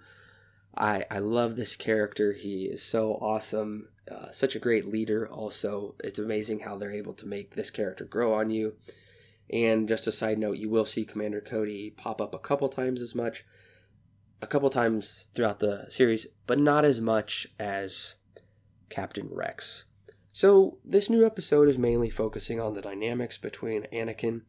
I, 0.77 1.03
I 1.10 1.18
love 1.18 1.56
this 1.56 1.75
character. 1.75 2.34
He 2.34 2.65
is 2.65 2.84
so 2.84 3.13
awesome. 3.15 3.89
Uh, 4.10 4.30
such 4.30 4.56
a 4.56 4.60
great 4.60 4.86
leader. 4.86 5.27
Also, 5.27 5.96
it's 6.03 6.20
amazing 6.20 6.60
how 6.60 6.77
they're 6.77 6.91
able 6.91 7.15
to 7.15 7.25
make 7.25 7.56
this 7.56 7.72
character 7.72 8.06
grow 8.06 8.36
on 8.36 8.51
you. 8.51 8.75
And 9.51 9.89
just 9.89 10.06
a 10.06 10.12
side 10.12 10.38
note, 10.38 10.58
you 10.58 10.70
will 10.70 10.86
see 10.86 11.03
Commander 11.03 11.41
Cody 11.41 11.89
pop 11.89 12.22
up 12.22 12.36
a 12.36 12.39
couple 12.39 12.70
times 12.70 13.01
as 13.01 13.15
much, 13.15 13.44
a 14.39 14.48
couple 14.48 14.70
times 14.70 15.30
throughout 15.34 15.60
the 15.60 15.88
series, 15.89 16.27
but 16.46 16.60
not 16.60 16.86
as 16.86 17.01
much 17.01 17.48
as 17.60 18.15
Captain 18.88 19.30
Rex. 19.32 19.86
So, 20.32 20.77
this 20.86 21.10
new 21.10 21.25
episode 21.25 21.68
is 21.68 21.80
mainly 21.80 22.12
focusing 22.12 22.62
on 22.62 22.74
the 22.74 22.82
dynamics 22.82 23.39
between 23.39 23.88
Anakin 23.91 24.44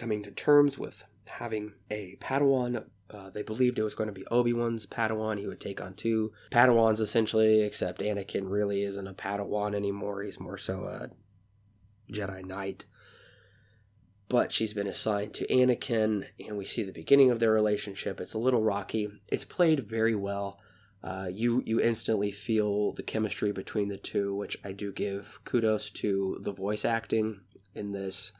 coming 0.00 0.22
to 0.22 0.30
terms 0.30 0.78
with 0.78 1.04
having 1.28 1.74
a 1.90 2.16
Padawan 2.20 2.84
uh, 3.12 3.30
they 3.30 3.42
believed 3.42 3.78
it 3.78 3.82
was 3.82 3.94
going 3.94 4.08
to 4.08 4.14
be 4.14 4.26
Obi 4.28 4.52
Wan's 4.52 4.86
Padawan. 4.86 5.38
He 5.38 5.46
would 5.46 5.60
take 5.60 5.80
on 5.80 5.94
two 5.94 6.32
Padawans 6.50 7.00
essentially, 7.00 7.62
except 7.62 8.00
Anakin 8.00 8.48
really 8.48 8.84
isn't 8.84 9.06
a 9.06 9.14
Padawan 9.14 9.74
anymore. 9.74 10.22
He's 10.22 10.38
more 10.38 10.58
so 10.58 10.84
a 10.84 11.10
Jedi 12.12 12.44
Knight. 12.44 12.84
But 14.28 14.52
she's 14.52 14.74
been 14.74 14.86
assigned 14.86 15.34
to 15.34 15.46
Anakin, 15.48 16.24
and 16.46 16.56
we 16.56 16.64
see 16.64 16.84
the 16.84 16.92
beginning 16.92 17.32
of 17.32 17.40
their 17.40 17.50
relationship. 17.50 18.20
It's 18.20 18.34
a 18.34 18.38
little 18.38 18.62
rocky. 18.62 19.08
It's 19.26 19.44
played 19.44 19.88
very 19.88 20.14
well. 20.14 20.60
Uh, 21.02 21.28
you 21.32 21.62
you 21.66 21.80
instantly 21.80 22.30
feel 22.30 22.92
the 22.92 23.02
chemistry 23.02 23.50
between 23.50 23.88
the 23.88 23.96
two, 23.96 24.34
which 24.36 24.56
I 24.64 24.70
do 24.70 24.92
give 24.92 25.40
kudos 25.44 25.90
to 25.92 26.38
the 26.42 26.52
voice 26.52 26.84
acting 26.84 27.40
in 27.74 27.90
this, 27.90 28.32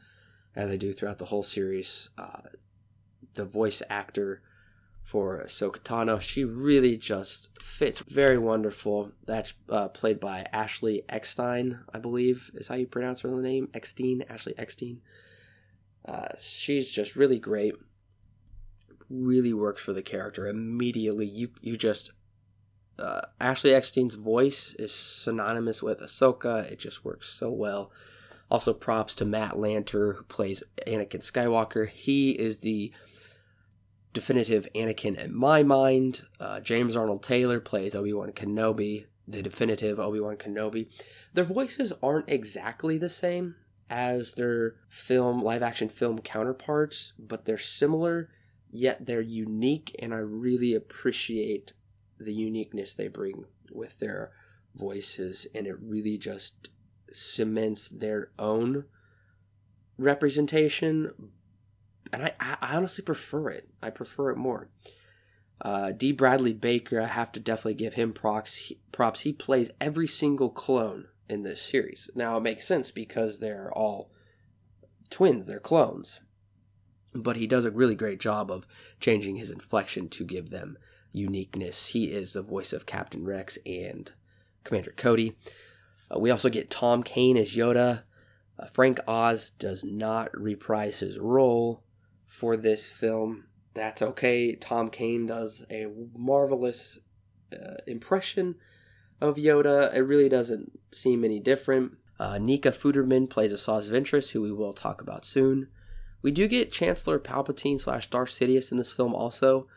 as 0.57 0.71
I 0.71 0.77
do 0.77 0.93
throughout 0.93 1.19
the 1.19 1.27
whole 1.27 1.43
series. 1.43 2.11
Uh, 2.19 2.41
the 3.35 3.45
voice 3.45 3.83
actor 3.89 4.43
for 5.03 5.43
Ahsoka. 5.45 6.21
She 6.21 6.45
really 6.45 6.97
just 6.97 7.51
fits 7.63 8.01
very 8.01 8.39
wonderful. 8.39 9.13
That's 9.27 9.55
uh, 9.69 9.89
played 9.89 10.21
by 10.21 10.47
Ashley 10.53 11.03
Eckstein, 11.09 11.81
I 11.93 11.99
believe 11.99 12.51
is 12.55 12.69
how 12.69 12.77
you 12.77 12.87
pronounce 12.87 13.23
her 13.23 13.31
name. 13.31 13.69
Eckstein, 13.75 14.23
Ashley 14.29 14.55
Eckstein. 14.59 15.01
Uh, 16.05 16.29
she's 16.39 16.89
just 16.89 17.17
really 17.17 17.39
great. 17.39 17.75
Really 19.09 19.53
works 19.53 19.83
for 19.83 19.93
the 19.93 20.03
character 20.03 20.47
immediately. 20.47 21.27
You 21.27 21.51
you 21.61 21.77
just 21.77 22.13
uh, 22.99 23.23
Ashley 23.41 23.71
Eckstein's 23.73 24.15
voice 24.15 24.75
is 24.79 24.93
synonymous 24.93 25.83
with 25.83 26.01
Ahsoka. 26.01 26.71
It 26.71 26.79
just 26.79 27.05
works 27.05 27.29
so 27.29 27.51
well. 27.51 27.91
Also, 28.51 28.73
props 28.75 29.15
to 29.15 29.25
Matt 29.25 29.53
Lanter 29.53 30.17
who 30.17 30.25
plays 30.25 30.63
Anakin 30.87 31.21
Skywalker. 31.21 31.89
He 31.89 32.33
is 32.33 32.59
the 32.59 32.93
definitive 34.13 34.67
Anakin 34.75 35.17
in 35.17 35.35
my 35.35 35.63
mind. 35.63 36.23
Uh, 36.41 36.61
James 36.61 36.97
Arnold 36.97 37.23
Taylor 37.23 37.61
plays 37.61 37.95
Obi 37.95 38.13
Wan 38.13 38.33
Kenobi, 38.33 39.07
the 39.29 39.43
definitive 39.43 40.01
Obi 40.01 40.19
Wan 40.19 40.37
Kenobi. 40.37 40.89
Their 41.33 41.45
voices 41.45 41.93
aren't 42.03 42.29
exactly 42.29 42.99
the 42.99 43.09
same 43.09 43.55
as 43.89 44.33
their 44.33 44.77
film, 44.89 45.43
live 45.43 45.63
action 45.63 45.89
film 45.89 46.19
counterparts, 46.21 47.13
but 47.19 47.45
they're 47.45 47.59
similar, 47.59 48.31
yet 48.71 49.07
they're 49.07 49.21
unique, 49.21 49.95
and 50.01 50.15
I 50.15 50.19
really 50.19 50.75
appreciate 50.75 51.73
the 52.19 52.33
uniqueness 52.33 52.95
they 52.95 53.09
bring 53.09 53.45
with 53.73 53.99
their 53.99 54.31
voices, 54.75 55.47
and 55.55 55.67
it 55.67 55.77
really 55.81 56.19
just 56.19 56.69
cements 57.13 57.89
their 57.89 58.31
own 58.39 58.85
representation 59.99 61.13
and 62.13 62.25
I, 62.25 62.33
I 62.41 62.77
honestly 62.77 63.05
prefer 63.05 63.51
it. 63.51 63.69
I 63.83 63.91
prefer 63.91 64.31
it 64.31 64.37
more. 64.37 64.69
Uh, 65.61 65.93
D. 65.93 66.13
Bradley 66.13 66.55
Baker, 66.55 67.01
I 67.01 67.07
have 67.07 67.33
to 67.33 67.41
definitely 67.41 67.75
give 67.75 67.95
him 67.95 68.13
props. 68.13 68.57
He, 68.57 68.81
props. 68.93 69.21
He 69.21 69.33
plays 69.33 69.71
every 69.81 70.07
single 70.07 70.51
clone 70.51 71.09
in 71.29 71.43
this 71.43 71.63
series. 71.63 72.11
Now 72.15 72.37
it 72.37 72.43
makes 72.43 72.67
sense 72.67 72.91
because 72.91 73.39
they're 73.39 73.71
all 73.73 74.11
twins, 75.11 75.47
they're 75.47 75.61
clones. 75.61 76.21
But 77.13 77.37
he 77.37 77.47
does 77.47 77.65
a 77.65 77.71
really 77.71 77.95
great 77.95 78.21
job 78.21 78.51
of 78.51 78.67
changing 79.01 79.37
his 79.37 79.51
inflection 79.51 80.09
to 80.11 80.25
give 80.25 80.51
them 80.51 80.79
uniqueness. 81.13 81.89
He 81.89 82.05
is 82.05 82.33
the 82.33 82.43
voice 82.43 82.73
of 82.73 82.87
Captain 82.87 83.25
Rex 83.25 83.59
and 83.67 84.11
Commander 84.65 84.95
Cody. 84.97 85.37
Uh, 86.15 86.19
we 86.19 86.31
also 86.31 86.49
get 86.49 86.71
Tom 86.71 87.03
Kane 87.03 87.37
as 87.37 87.55
Yoda. 87.55 88.03
Uh, 88.59 88.67
Frank 88.67 89.01
Oz 89.07 89.51
does 89.51 89.85
not 89.85 90.37
reprise 90.39 91.01
his 91.01 91.19
role 91.19 91.83
for 92.27 92.57
this 92.57 92.89
film. 92.89 93.47
That's 93.75 94.03
okay. 94.03 94.55
Tom 94.55 94.91
Kane 94.91 95.27
does 95.27 95.65
a 95.71 95.87
marvelous 96.17 96.99
uh, 97.53 97.77
impression 97.87 98.57
of 99.21 99.37
Yoda. 99.37 99.95
It 99.95 100.01
really 100.01 100.29
doesn't 100.29 100.79
seem 100.93 101.25
any 101.25 101.41
different. 101.41 101.93
Uh, 102.19 102.39
Nika 102.39 102.71
Futterman 102.71 103.31
plays 103.31 103.53
a 103.53 103.57
Asajj 103.57 103.89
Ventress, 103.91 104.33
who 104.33 104.43
we 104.43 104.53
will 104.53 104.73
talk 104.73 105.01
about 105.01 105.25
soon. 105.25 105.69
We 106.23 106.31
do 106.31 106.47
get 106.47 106.73
Chancellor 106.73 107.19
Palpatine 107.19 107.81
slash 107.81 108.11
Darth 108.11 108.29
Sidious 108.31 108.71
in 108.71 108.77
this 108.77 108.93
film 108.93 109.15
also. 109.15 109.69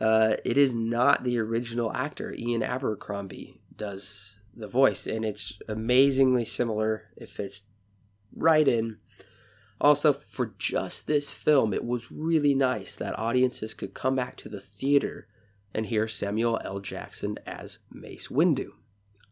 Uh, 0.00 0.34
it 0.44 0.56
is 0.58 0.74
not 0.74 1.24
the 1.24 1.38
original 1.38 1.92
actor. 1.92 2.34
Ian 2.38 2.62
Abercrombie 2.62 3.60
does 3.74 4.40
the 4.56 4.68
voice, 4.68 5.06
and 5.06 5.24
it's 5.24 5.58
amazingly 5.68 6.44
similar. 6.44 7.04
It 7.16 7.28
fits 7.28 7.62
right 8.34 8.66
in. 8.66 8.98
Also, 9.80 10.12
for 10.12 10.54
just 10.58 11.06
this 11.06 11.32
film, 11.32 11.74
it 11.74 11.84
was 11.84 12.10
really 12.10 12.54
nice 12.54 12.94
that 12.94 13.18
audiences 13.18 13.74
could 13.74 13.92
come 13.92 14.16
back 14.16 14.36
to 14.38 14.48
the 14.48 14.60
theater 14.60 15.28
and 15.74 15.86
hear 15.86 16.08
Samuel 16.08 16.58
L. 16.64 16.80
Jackson 16.80 17.36
as 17.46 17.78
Mace 17.90 18.28
Windu. 18.28 18.70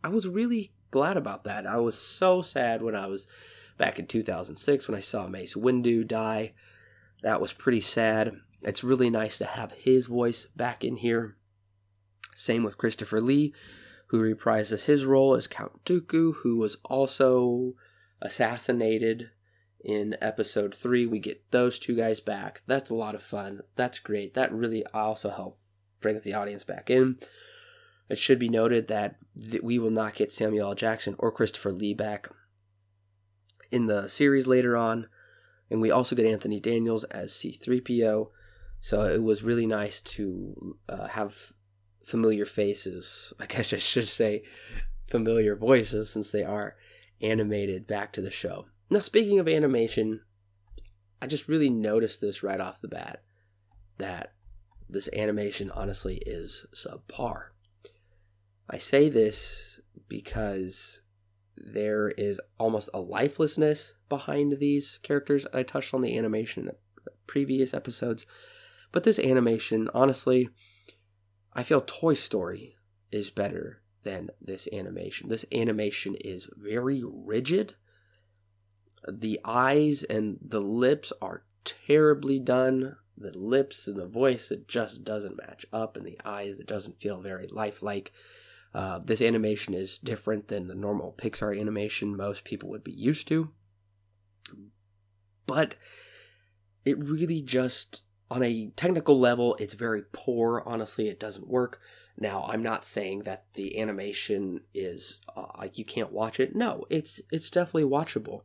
I 0.02 0.08
was 0.08 0.28
really 0.28 0.74
glad 0.90 1.16
about 1.16 1.44
that. 1.44 1.66
I 1.66 1.78
was 1.78 1.98
so 1.98 2.42
sad 2.42 2.82
when 2.82 2.94
I 2.94 3.06
was 3.06 3.26
back 3.78 3.98
in 3.98 4.06
2006 4.06 4.86
when 4.86 4.96
I 4.96 5.00
saw 5.00 5.26
Mace 5.26 5.54
Windu 5.54 6.06
die. 6.06 6.52
That 7.22 7.40
was 7.40 7.54
pretty 7.54 7.80
sad. 7.80 8.36
It's 8.60 8.84
really 8.84 9.08
nice 9.08 9.38
to 9.38 9.46
have 9.46 9.72
his 9.72 10.06
voice 10.06 10.46
back 10.54 10.84
in 10.84 10.96
here. 10.96 11.36
Same 12.34 12.64
with 12.64 12.78
Christopher 12.78 13.20
Lee, 13.20 13.54
who 14.14 14.35
reprises 14.35 14.85
his 14.85 15.04
role 15.04 15.35
as 15.35 15.49
Count 15.49 15.85
Dooku, 15.85 16.35
who 16.44 16.56
was 16.56 16.76
also 16.85 17.75
assassinated 18.23 19.30
in 19.85 20.16
episode 20.21 20.73
3. 20.73 21.04
We 21.06 21.18
get 21.18 21.50
those 21.50 21.80
two 21.80 21.97
guys 21.97 22.21
back. 22.21 22.62
That's 22.64 22.90
a 22.90 22.94
lot 22.94 23.16
of 23.16 23.25
fun. 23.25 23.62
That's 23.75 23.99
great. 23.99 24.35
That 24.35 24.52
really 24.52 24.87
also 24.94 25.30
help 25.30 25.59
brings 26.00 26.23
the 26.23 26.33
audience 26.33 26.62
back 26.62 26.90
in. 26.90 27.18
It 28.09 28.16
should 28.16 28.38
be 28.38 28.49
noted 28.49 28.87
that 28.87 29.16
we 29.64 29.80
will 29.80 29.90
not 29.90 30.14
get 30.14 30.33
Samuel 30.33 30.68
L. 30.68 30.75
Jackson 30.76 31.16
or 31.18 31.33
Christopher 31.33 31.73
Lee 31.73 31.92
back 31.92 32.28
in 33.73 33.87
the 33.87 34.06
series 34.06 34.47
later 34.47 34.76
on. 34.76 35.09
And 35.68 35.80
we 35.80 35.90
also 35.90 36.14
get 36.14 36.26
Anthony 36.26 36.61
Daniels 36.61 37.02
as 37.02 37.33
C3PO. 37.33 38.28
So 38.80 39.12
it 39.12 39.25
was 39.25 39.42
really 39.42 39.66
nice 39.66 40.00
to 40.02 40.78
uh, 40.88 41.09
have 41.09 41.52
familiar 42.04 42.44
faces. 42.44 43.32
I 43.40 43.46
guess 43.46 43.73
I 43.73 43.78
should 43.78 44.08
say 44.08 44.42
familiar 45.06 45.56
voices 45.56 46.11
since 46.11 46.30
they 46.30 46.44
are 46.44 46.76
animated 47.20 47.87
back 47.87 48.12
to 48.12 48.20
the 48.20 48.30
show. 48.30 48.66
Now, 48.90 49.00
speaking 49.00 49.38
of 49.38 49.49
animation, 49.49 50.20
I 51.20 51.26
just 51.26 51.49
really 51.49 51.70
noticed 51.70 52.20
this 52.20 52.42
right 52.42 52.61
off 52.61 52.80
the 52.80 52.88
bat 52.88 53.23
that 53.99 54.34
this 54.88 55.08
animation 55.16 55.70
honestly 55.70 56.23
is 56.26 56.66
subpar. 56.75 57.46
I 58.68 58.78
say 58.78 59.08
this 59.08 59.80
because 60.08 61.02
there 61.56 62.08
is 62.11 62.40
almost 62.58 62.90
a 62.92 63.00
lifelessness 63.00 63.94
behind 64.08 64.58
these 64.58 64.99
characters. 65.02 65.46
I 65.52 65.62
touched 65.62 65.94
on 65.94 66.00
the 66.00 66.16
animation 66.18 66.68
in 66.68 66.75
previous 67.26 67.73
episodes, 67.73 68.26
but 68.92 69.04
this 69.04 69.18
animation, 69.18 69.88
honestly, 69.94 70.49
I 71.54 71.62
feel 71.62 71.80
Toy 71.80 72.14
Story 72.14 72.76
is 73.12 73.30
better 73.30 73.82
than 74.02 74.30
this 74.40 74.68
animation. 74.73 75.28
This 75.28 75.44
animation 75.52 76.14
is 76.16 76.48
very 76.57 77.02
rigid. 77.05 77.74
The 79.09 79.40
eyes 79.44 80.02
and 80.05 80.38
the 80.40 80.61
lips 80.61 81.12
are 81.22 81.44
terribly 81.64 82.38
done. 82.38 82.96
The 83.16 83.37
lips 83.38 83.87
and 83.87 83.96
the 83.96 84.07
voice, 84.07 84.50
it 84.50 84.66
just 84.66 85.05
doesn't 85.05 85.37
match 85.37 85.64
up, 85.72 85.96
and 85.96 86.05
the 86.05 86.18
eyes, 86.24 86.59
it 86.59 86.66
doesn't 86.66 87.00
feel 87.00 87.20
very 87.20 87.46
lifelike. 87.46 88.12
Uh, 88.74 88.98
this 88.98 89.22
animation 89.22 89.72
is 89.72 89.98
different 89.98 90.48
than 90.48 90.66
the 90.66 90.74
normal 90.74 91.14
Pixar 91.16 91.59
animation 91.59 92.16
most 92.16 92.42
people 92.42 92.68
would 92.70 92.83
be 92.83 92.92
used 92.92 93.28
to. 93.28 93.52
But 95.46 95.76
it 96.85 96.98
really 96.98 97.40
just, 97.40 98.02
on 98.35 98.42
a 98.42 98.73
technical 98.75 99.18
level, 99.18 99.57
it's 99.61 99.75
very 99.75 100.03
poor. 100.12 100.61
Honestly, 100.66 101.09
it 101.09 101.20
doesn't 101.20 101.47
work. 101.47 101.81
Now, 102.18 102.47
I'm 102.49 102.64
not 102.64 102.85
saying 102.85 103.20
that 103.20 103.44
the 103.55 103.81
animation 103.81 104.62
is 104.75 105.20
uh, 105.37 105.47
like 105.57 105.79
you 105.79 105.85
can't 105.85 106.12
watch 106.12 106.40
it. 106.40 106.57
No, 106.57 106.85
it's 106.90 107.20
it's 107.31 107.49
definitely 107.49 107.85
watchable. 107.85 108.42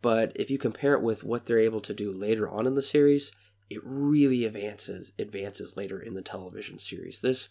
But 0.00 0.32
if 0.36 0.50
you 0.50 0.58
compare 0.58 0.94
it 0.94 1.02
with 1.02 1.24
what 1.24 1.46
they're 1.46 1.58
able 1.58 1.80
to 1.80 1.92
do 1.94 2.12
later 2.12 2.48
on 2.48 2.66
in 2.66 2.74
the 2.74 2.82
series, 2.82 3.32
it 3.68 3.80
really 3.82 4.44
advances 4.44 5.12
advances 5.18 5.76
later 5.76 5.98
in 5.98 6.14
the 6.14 6.22
television 6.22 6.78
series. 6.78 7.20
This 7.20 7.48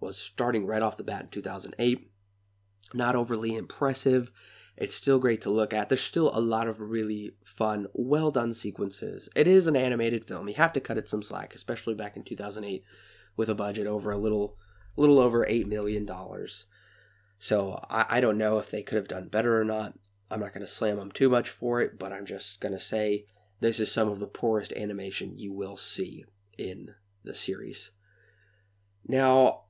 was 0.00 0.16
starting 0.16 0.66
right 0.66 0.82
off 0.82 0.96
the 0.96 1.04
bat 1.04 1.22
in 1.22 1.28
2008. 1.28 2.10
Not 2.92 3.14
overly 3.14 3.54
impressive. 3.54 4.32
It's 4.76 4.94
still 4.94 5.18
great 5.18 5.42
to 5.42 5.50
look 5.50 5.74
at. 5.74 5.88
There's 5.88 6.00
still 6.00 6.30
a 6.34 6.40
lot 6.40 6.66
of 6.66 6.80
really 6.80 7.32
fun, 7.44 7.86
well 7.92 8.30
done 8.30 8.54
sequences. 8.54 9.28
It 9.36 9.46
is 9.46 9.66
an 9.66 9.76
animated 9.76 10.24
film. 10.24 10.48
You 10.48 10.54
have 10.54 10.72
to 10.72 10.80
cut 10.80 10.98
it 10.98 11.08
some 11.08 11.22
slack, 11.22 11.54
especially 11.54 11.94
back 11.94 12.16
in 12.16 12.22
2008 12.22 12.84
with 13.36 13.48
a 13.48 13.54
budget 13.54 13.86
over 13.86 14.10
a 14.10 14.18
little 14.18 14.56
little 14.96 15.18
over 15.18 15.46
8 15.46 15.68
million 15.68 16.04
dollars. 16.04 16.66
So 17.38 17.82
I, 17.88 18.06
I 18.08 18.20
don't 18.20 18.38
know 18.38 18.58
if 18.58 18.70
they 18.70 18.82
could 18.82 18.96
have 18.96 19.08
done 19.08 19.28
better 19.28 19.60
or 19.60 19.64
not. 19.64 19.94
I'm 20.30 20.40
not 20.40 20.52
going 20.52 20.64
to 20.64 20.72
slam 20.72 20.96
them 20.96 21.10
too 21.10 21.28
much 21.28 21.48
for 21.48 21.80
it, 21.80 21.98
but 21.98 22.12
I'm 22.12 22.26
just 22.26 22.60
going 22.60 22.72
to 22.72 22.78
say 22.78 23.26
this 23.60 23.80
is 23.80 23.90
some 23.90 24.08
of 24.08 24.18
the 24.18 24.26
poorest 24.26 24.72
animation 24.74 25.38
you 25.38 25.52
will 25.52 25.76
see 25.76 26.24
in 26.56 26.94
the 27.24 27.34
series. 27.34 27.92
Now, 29.06 29.62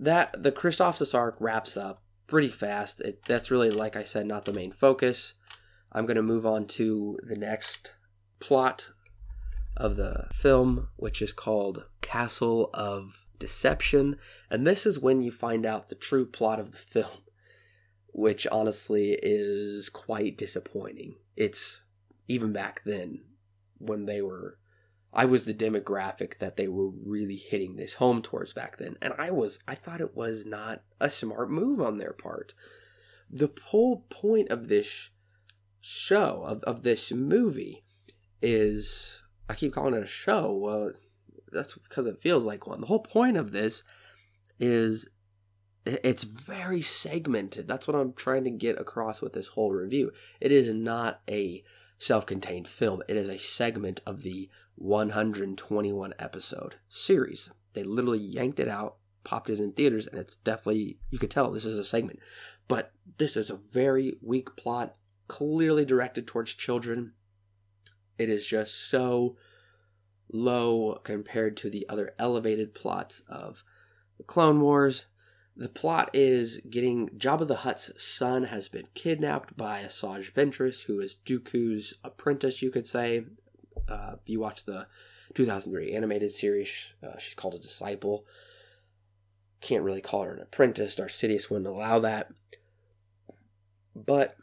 that 0.00 0.42
the 0.42 0.52
Christophsis 0.52 1.14
arc 1.14 1.36
wraps 1.40 1.76
up 1.76 2.02
pretty 2.28 2.48
fast. 2.48 3.00
It, 3.00 3.24
that's 3.26 3.50
really, 3.50 3.70
like 3.70 3.96
I 3.96 4.04
said, 4.04 4.26
not 4.26 4.44
the 4.44 4.52
main 4.52 4.70
focus. 4.70 5.34
I'm 5.90 6.06
going 6.06 6.16
to 6.16 6.22
move 6.22 6.46
on 6.46 6.66
to 6.66 7.18
the 7.22 7.36
next 7.36 7.94
plot 8.38 8.90
of 9.76 9.96
the 9.96 10.28
film, 10.32 10.88
which 10.96 11.20
is 11.20 11.32
called 11.32 11.84
Castle 12.02 12.70
of 12.74 13.26
Deception. 13.38 14.16
And 14.50 14.66
this 14.66 14.86
is 14.86 14.98
when 14.98 15.22
you 15.22 15.32
find 15.32 15.64
out 15.64 15.88
the 15.88 15.94
true 15.94 16.26
plot 16.26 16.60
of 16.60 16.72
the 16.72 16.78
film, 16.78 17.22
which 18.12 18.46
honestly 18.52 19.18
is 19.22 19.88
quite 19.88 20.36
disappointing. 20.36 21.16
It's 21.36 21.80
even 22.28 22.52
back 22.52 22.82
then 22.84 23.22
when 23.78 24.06
they 24.06 24.20
were 24.20 24.58
I 25.12 25.24
was 25.24 25.44
the 25.44 25.54
demographic 25.54 26.38
that 26.38 26.56
they 26.56 26.68
were 26.68 26.90
really 26.90 27.36
hitting 27.36 27.76
this 27.76 27.94
home 27.94 28.22
towards 28.22 28.52
back 28.52 28.76
then. 28.76 28.96
And 29.00 29.14
I 29.18 29.30
was, 29.30 29.58
I 29.66 29.74
thought 29.74 30.00
it 30.00 30.14
was 30.14 30.44
not 30.44 30.82
a 31.00 31.08
smart 31.08 31.50
move 31.50 31.80
on 31.80 31.98
their 31.98 32.12
part. 32.12 32.54
The 33.30 33.50
whole 33.66 34.04
point 34.10 34.50
of 34.50 34.68
this 34.68 35.10
show, 35.80 36.44
of, 36.46 36.62
of 36.64 36.82
this 36.82 37.10
movie, 37.12 37.84
is 38.42 39.22
I 39.48 39.54
keep 39.54 39.72
calling 39.72 39.94
it 39.94 40.02
a 40.02 40.06
show. 40.06 40.52
Well, 40.52 40.92
that's 41.50 41.74
because 41.74 42.06
it 42.06 42.20
feels 42.20 42.44
like 42.44 42.66
one. 42.66 42.80
The 42.80 42.86
whole 42.86 43.00
point 43.00 43.36
of 43.36 43.52
this 43.52 43.82
is 44.60 45.08
it's 45.86 46.24
very 46.24 46.82
segmented. 46.82 47.66
That's 47.66 47.86
what 47.86 47.96
I'm 47.96 48.12
trying 48.12 48.44
to 48.44 48.50
get 48.50 48.78
across 48.78 49.22
with 49.22 49.32
this 49.32 49.48
whole 49.48 49.72
review. 49.72 50.12
It 50.40 50.52
is 50.52 50.72
not 50.72 51.20
a 51.28 51.64
self 51.98 52.24
contained 52.24 52.68
film, 52.68 53.02
it 53.08 53.16
is 53.16 53.28
a 53.28 53.38
segment 53.38 54.00
of 54.06 54.22
the 54.22 54.48
121 54.76 56.14
episode 56.18 56.76
series. 56.88 57.50
They 57.74 57.82
literally 57.82 58.18
yanked 58.18 58.60
it 58.60 58.68
out, 58.68 58.96
popped 59.24 59.50
it 59.50 59.60
in 59.60 59.72
theaters, 59.72 60.06
and 60.06 60.18
it's 60.18 60.36
definitely, 60.36 60.98
you 61.10 61.18
could 61.18 61.30
tell 61.30 61.50
this 61.50 61.66
is 61.66 61.78
a 61.78 61.84
segment. 61.84 62.20
But 62.68 62.92
this 63.18 63.36
is 63.36 63.50
a 63.50 63.56
very 63.56 64.16
weak 64.22 64.56
plot, 64.56 64.94
clearly 65.26 65.84
directed 65.84 66.26
towards 66.26 66.54
children. 66.54 67.12
It 68.16 68.30
is 68.30 68.46
just 68.46 68.88
so 68.88 69.36
low 70.32 71.00
compared 71.04 71.56
to 71.58 71.70
the 71.70 71.86
other 71.88 72.14
elevated 72.18 72.74
plots 72.74 73.22
of 73.28 73.64
the 74.16 74.24
Clone 74.24 74.60
Wars. 74.60 75.06
The 75.58 75.68
plot 75.68 76.10
is 76.14 76.60
getting 76.70 77.08
Jabba 77.08 77.48
the 77.48 77.56
Hutt's 77.56 77.90
son 77.96 78.44
has 78.44 78.68
been 78.68 78.86
kidnapped 78.94 79.56
by 79.56 79.82
Asajj 79.82 80.32
Ventress, 80.32 80.84
who 80.84 81.00
is 81.00 81.16
Dooku's 81.26 81.94
apprentice, 82.04 82.62
you 82.62 82.70
could 82.70 82.86
say, 82.86 83.24
uh, 83.88 84.12
if 84.14 84.28
you 84.28 84.38
watch 84.38 84.66
the 84.66 84.86
2003 85.34 85.92
animated 85.92 86.30
series, 86.30 86.92
uh, 87.02 87.18
she's 87.18 87.34
called 87.34 87.56
a 87.56 87.58
disciple. 87.58 88.24
Can't 89.60 89.82
really 89.82 90.00
call 90.00 90.22
her 90.22 90.32
an 90.32 90.42
apprentice. 90.42 90.94
Darth 90.94 91.10
Sidious 91.10 91.50
wouldn't 91.50 91.66
allow 91.66 91.98
that. 91.98 92.30
But 93.96 94.36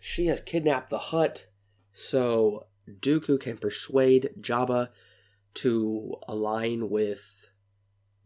she 0.00 0.28
has 0.28 0.40
kidnapped 0.40 0.88
the 0.88 0.98
Hutt 0.98 1.44
So 1.92 2.68
Dooku 2.88 3.38
can 3.38 3.58
persuade 3.58 4.30
Jabba 4.40 4.88
to 5.54 6.14
align 6.26 6.88
with 6.88 7.37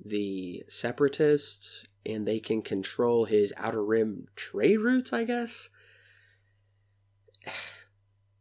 the 0.04 0.64
separatists 0.68 1.86
and 2.04 2.26
they 2.26 2.40
can 2.40 2.62
control 2.62 3.24
his 3.24 3.52
outer 3.56 3.84
rim 3.84 4.26
trade 4.36 4.78
routes, 4.78 5.12
I 5.12 5.24
guess. 5.24 5.68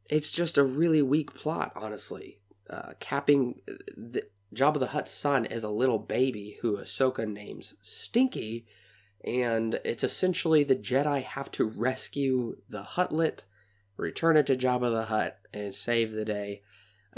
It's 0.09 0.29
just 0.29 0.57
a 0.57 0.63
really 0.65 1.01
weak 1.01 1.33
plot, 1.33 1.71
honestly. 1.73 2.41
Uh, 2.69 2.91
capping 2.99 3.61
the, 3.95 4.23
Jabba 4.53 4.77
the 4.77 4.87
Hutt's 4.87 5.11
son 5.11 5.45
is 5.45 5.63
a 5.63 5.69
little 5.69 5.99
baby 5.99 6.57
who 6.61 6.77
Ahsoka 6.77 7.25
names 7.25 7.75
Stinky, 7.81 8.65
and 9.23 9.79
it's 9.85 10.03
essentially 10.03 10.65
the 10.65 10.75
Jedi 10.75 11.23
have 11.23 11.49
to 11.51 11.63
rescue 11.63 12.57
the 12.67 12.83
Huttlet, 12.83 13.45
return 13.95 14.35
it 14.35 14.47
to 14.47 14.57
Jabba 14.57 14.91
the 14.91 15.05
Hutt, 15.05 15.39
and 15.53 15.73
save 15.73 16.11
the 16.11 16.25
day. 16.25 16.61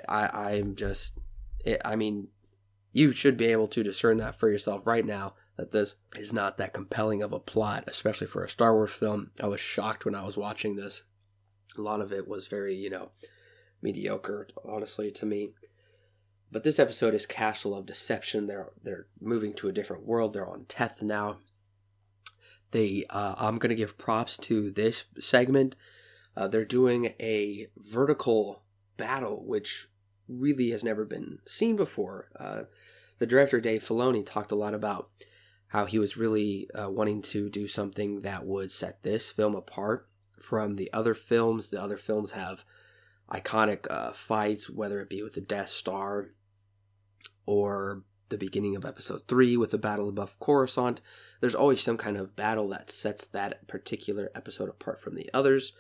I, 0.08 0.28
I'm 0.52 0.76
just, 0.76 1.14
it, 1.66 1.82
I 1.84 1.96
mean, 1.96 2.28
you 2.94 3.12
should 3.12 3.36
be 3.36 3.48
able 3.48 3.68
to 3.68 3.84
discern 3.84 4.18
that 4.18 4.40
for 4.40 4.50
yourself 4.50 4.88
right 4.88 5.06
now 5.06 5.34
that 5.58 5.72
this 5.72 5.96
is 6.16 6.32
not 6.32 6.58
that 6.58 6.74
compelling 6.74 7.22
of 7.22 7.34
a 7.34 7.40
plot, 7.40 7.84
especially 7.88 8.28
for 8.28 8.44
a 8.44 8.50
Star 8.50 8.74
Wars 8.74 8.94
film. 8.94 9.32
I 9.42 9.48
was 9.48 9.60
shocked 9.60 10.06
when 10.06 10.16
I 10.16 10.26
was 10.26 10.38
watching 10.38 10.76
this. 10.76 11.04
A 11.78 11.82
lot 11.82 12.02
of 12.02 12.14
it 12.14 12.28
was 12.28 12.48
very, 12.48 12.76
you 12.76 12.90
know, 12.90 13.12
mediocre, 13.82 14.48
honestly, 14.64 15.12
to 15.12 15.26
me. 15.26 15.50
But 16.52 16.64
this 16.64 16.80
episode 16.80 17.16
is 17.16 17.26
Castle 17.26 17.76
of 17.76 17.88
Deception. 17.88 18.46
They're 18.46 18.72
they're 18.84 19.08
moving 19.20 19.54
to 19.56 19.68
a 19.68 19.74
different 19.74 20.06
world. 20.06 20.34
They're 20.34 20.48
on 20.48 20.66
Teth 20.66 21.02
now. 21.02 21.40
They, 22.70 23.06
uh, 23.10 23.36
I'm 23.38 23.58
gonna 23.58 23.76
give 23.76 23.98
props 23.98 24.38
to 24.38 24.70
this 24.70 25.06
segment. 25.20 25.76
Uh, 26.38 26.48
they're 26.48 26.66
doing 26.66 27.14
a 27.20 27.68
vertical 27.78 28.64
battle, 28.98 29.44
which 29.46 29.88
really 30.28 30.70
has 30.72 30.84
never 30.84 31.06
been 31.06 31.40
seen 31.46 31.76
before. 31.76 32.30
Uh, 32.40 32.64
the 33.20 33.28
director 33.28 33.60
Dave 33.62 33.84
Filoni 33.84 34.26
talked 34.26 34.52
a 34.52 34.56
lot 34.56 34.74
about 34.74 35.10
how 35.68 35.86
he 35.86 35.98
was 35.98 36.18
really 36.18 36.70
uh, 36.76 36.90
wanting 36.90 37.22
to 37.22 37.50
do 37.50 37.68
something 37.68 38.22
that 38.22 38.46
would 38.46 38.72
set 38.72 39.02
this 39.04 39.30
film 39.30 39.56
apart 39.56 40.08
from 40.40 40.76
the 40.76 40.92
other 40.94 41.14
films. 41.14 41.70
The 41.70 41.82
other 41.82 41.98
films 41.98 42.32
have 42.32 42.64
iconic 43.32 43.88
uh, 43.90 44.12
fights, 44.12 44.70
whether 44.70 45.00
it 45.00 45.10
be 45.10 45.24
with 45.24 45.34
the 45.34 45.42
Death 45.42 45.70
Star 45.70 46.30
or 47.46 48.04
the 48.30 48.38
beginning 48.38 48.76
of 48.76 48.86
episode 48.86 49.22
3 49.28 49.58
with 49.58 49.72
the 49.72 49.78
battle 49.78 50.10
above 50.10 50.40
Coruscant. 50.40 51.02
There's 51.40 51.56
always 51.56 51.82
some 51.82 51.98
kind 51.98 52.18
of 52.18 52.36
battle 52.36 52.70
that 52.70 52.90
sets 52.90 53.26
that 53.28 53.68
particular 53.68 54.32
episode 54.36 54.70
apart 54.70 55.02
from 55.02 55.16
the 55.16 55.30
others. 55.34 55.74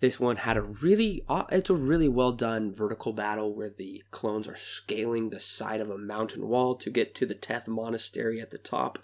This 0.00 0.18
one 0.18 0.36
had 0.36 0.56
a 0.56 0.62
really, 0.62 1.22
uh, 1.28 1.44
it's 1.50 1.68
a 1.68 1.74
really 1.74 2.08
well 2.08 2.32
done 2.32 2.72
vertical 2.74 3.12
battle 3.12 3.54
where 3.54 3.68
the 3.68 4.02
clones 4.10 4.48
are 4.48 4.56
scaling 4.56 5.28
the 5.28 5.40
side 5.40 5.82
of 5.82 5.90
a 5.90 5.98
mountain 5.98 6.48
wall 6.48 6.74
to 6.76 6.90
get 6.90 7.14
to 7.16 7.26
the 7.26 7.34
Teth 7.34 7.68
Monastery 7.68 8.40
at 8.40 8.50
the 8.50 8.58
top. 8.58 8.98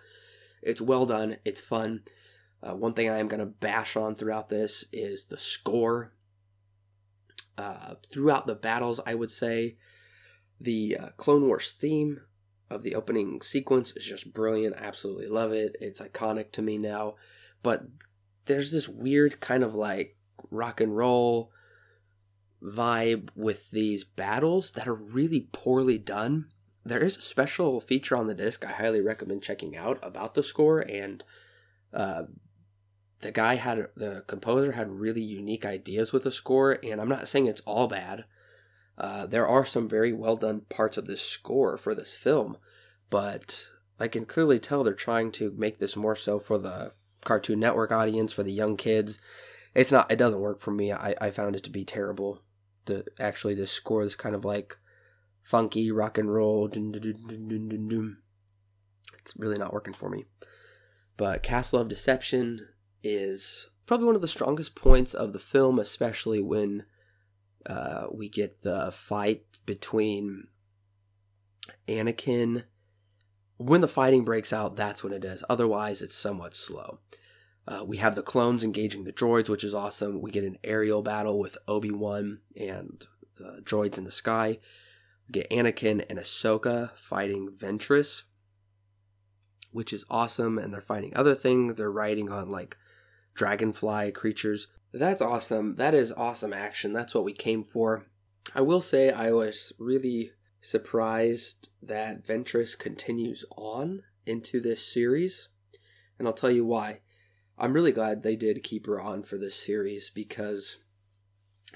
It's 0.63 0.81
well 0.81 1.05
done, 1.05 1.37
it's 1.45 1.61
fun. 1.61 2.03
Uh, 2.63 2.75
one 2.75 2.95
thing 2.95 3.11
I 3.11 3.19
am 3.19 3.29
going 3.29 3.41
to 3.41 3.47
bash 3.47 3.95
on 3.95 4.15
throughout 4.15 4.49
this 4.49 4.87
is 4.91 5.25
the 5.25 5.37
score. 5.37 6.13
Uh, 7.59 7.95
throughout 8.11 8.47
the 8.47 8.55
battles, 8.55 8.99
I 9.07 9.15
would 9.15 9.31
say 9.31 9.77
the 10.59 10.97
uh, 10.99 11.09
Clone 11.19 11.47
Wars 11.47 11.71
theme 11.71 12.23
of 12.71 12.83
the 12.83 12.95
opening 12.95 13.43
sequence 13.43 13.93
is 13.97 14.05
just 14.05 14.33
brilliant. 14.33 14.77
I 14.77 14.85
absolutely 14.85 15.29
love 15.29 15.53
it. 15.53 15.77
It's 15.79 16.01
iconic 16.01 16.53
to 16.53 16.63
me 16.63 16.79
now. 16.79 17.17
But 17.63 17.85
there's 18.47 18.73
this 18.73 18.89
weird 18.89 19.41
kind 19.41 19.63
of 19.63 19.75
like 19.75 20.15
rock 20.51 20.81
and 20.81 20.96
roll 20.96 21.51
vibe 22.62 23.29
with 23.35 23.70
these 23.70 24.05
battles 24.05 24.72
that 24.72 24.88
are 24.88 24.94
really 24.94 25.49
poorly 25.53 25.99
done. 25.99 26.46
There 26.85 27.03
is 27.03 27.16
a 27.16 27.22
special 27.22 27.81
feature 27.81 28.16
on 28.16 28.27
the 28.27 28.35
disc 28.35 28.64
I 28.64 28.72
highly 28.72 29.01
recommend 29.01 29.42
checking 29.42 29.77
out 29.77 29.99
about 30.03 30.35
the 30.35 30.42
score, 30.42 30.81
and 30.81 31.22
uh, 31.92 32.25
the 33.20 33.33
guy 33.33 33.55
had 33.57 33.88
the 33.96 34.25
composer 34.27 34.72
had 34.72 34.90
really 34.90 35.22
unique 35.22 35.64
ideas 35.64 36.12
with 36.12 36.22
the 36.22 36.31
score. 36.31 36.79
And 36.83 37.01
I'm 37.01 37.09
not 37.09 37.29
saying 37.29 37.46
it's 37.46 37.62
all 37.62 37.88
bad. 37.88 38.25
Uh, 38.99 39.27
there 39.27 39.46
are 39.46 39.64
some 39.64 39.88
very 39.88 40.12
well 40.12 40.37
done 40.37 40.62
parts 40.68 40.96
of 40.96 41.07
this 41.07 41.22
score 41.22 41.77
for 41.77 41.94
this 41.94 42.14
film, 42.14 42.57
but 43.11 43.66
I 43.99 44.09
can 44.09 44.25
clearly 44.25 44.59
tell 44.59 44.85
they're 44.85 44.94
trying 44.94 45.33
to 45.33 45.53
make 45.57 45.79
this 45.79 45.96
more 45.96 46.16
so 46.16 46.38
for 46.38 46.57
the 46.59 46.92
Cartoon 47.25 47.61
Network 47.61 47.92
audience, 47.92 48.33
for 48.33 48.42
the 48.42 48.53
young 48.53 48.77
kids, 48.77 49.18
it's 49.77 49.93
not 49.93 50.11
it 50.11 50.17
doesn't 50.17 50.41
work 50.41 50.59
for 50.59 50.71
me. 50.71 50.91
I, 50.93 51.15
I 51.21 51.31
found 51.31 51.55
it 51.55 51.62
to 51.65 51.71
be 51.71 51.85
terrible. 51.85 52.43
The 52.87 53.05
actually 53.21 53.55
the 53.55 53.67
score 53.67 54.03
is 54.03 54.17
kind 54.17 54.35
of 54.35 54.45
like 54.45 54.77
funky 55.43 55.93
rock 55.93 56.17
and 56.17 56.33
roll. 56.33 56.69
It's 59.19 59.37
really 59.37 59.59
not 59.59 59.73
working 59.75 59.93
for 59.95 60.09
me. 60.09 60.25
But 61.17 61.43
Castle 61.43 61.81
of 61.81 61.89
Deception 61.89 62.69
is 63.03 63.69
probably 63.85 64.07
one 64.07 64.17
of 64.17 64.23
the 64.23 64.29
strongest 64.29 64.75
points 64.75 65.12
of 65.12 65.33
the 65.33 65.39
film, 65.39 65.79
especially 65.79 66.41
when 66.41 66.85
uh, 67.67 68.07
we 68.12 68.29
get 68.29 68.62
the 68.62 68.91
fight 68.93 69.45
between 69.67 70.49
Anakin. 71.87 72.65
When 73.59 73.81
the 73.83 73.89
fighting 73.89 74.25
breaks 74.25 74.53
out, 74.53 74.77
that's 74.77 75.05
when 75.05 75.12
it 75.12 75.25
is. 75.25 75.45
Otherwise, 75.49 76.03
it's 76.03 76.17
somewhat 76.17 76.55
slow. 76.57 77.01
Uh, 77.68 77.85
we 77.85 77.96
have 77.96 78.14
the 78.14 78.22
clones 78.22 78.62
engaging 78.62 79.05
the 79.05 79.12
droids, 79.12 79.48
which 79.48 79.64
is 79.64 79.74
awesome. 79.74 80.20
We 80.20 80.31
get 80.31 80.44
an 80.44 80.59
aerial 80.62 81.02
battle 81.02 81.38
with 81.38 81.59
Obi 81.66 81.90
Wan 81.90 82.40
and 82.57 83.05
the 83.37 83.61
droids 83.62 83.98
in 83.98 84.05
the 84.05 84.11
sky. 84.11 84.59
We 85.26 85.33
get 85.33 85.50
Anakin 85.50 86.05
and 86.09 86.18
Ahsoka 86.18 86.96
fighting 86.96 87.48
Ventress, 87.50 88.22
which 89.72 89.92
is 89.92 90.05
awesome. 90.09 90.59
And 90.59 90.72
they're 90.72 90.81
fighting 90.81 91.12
other 91.16 91.35
things. 91.35 91.74
They're 91.74 91.90
riding 91.90 92.31
on 92.31 92.50
like 92.50 92.76
dragonfly 93.35 94.12
creatures. 94.12 94.68
That's 94.92 95.20
awesome. 95.20 95.74
That 95.76 95.92
is 95.92 96.12
awesome 96.12 96.52
action. 96.52 96.92
That's 96.92 97.14
what 97.14 97.24
we 97.24 97.33
came 97.33 97.64
for. 97.64 98.07
I 98.55 98.61
will 98.61 98.81
say 98.81 99.11
I 99.11 99.33
was 99.33 99.72
really 99.79 100.31
surprised 100.61 101.68
that 101.83 102.24
Ventress 102.24 102.79
continues 102.79 103.44
on 103.57 104.02
into 104.24 104.61
this 104.61 104.87
series. 104.87 105.48
And 106.18 106.26
I'll 106.26 106.35
tell 106.35 106.50
you 106.50 106.64
why. 106.64 107.00
I'm 107.59 107.73
really 107.73 107.92
glad 107.92 108.23
they 108.23 108.37
did 108.37 108.62
keep 108.62 108.87
her 108.87 109.01
on 109.01 109.23
for 109.23 109.38
this 109.38 109.55
series 109.55 110.11
because 110.11 110.77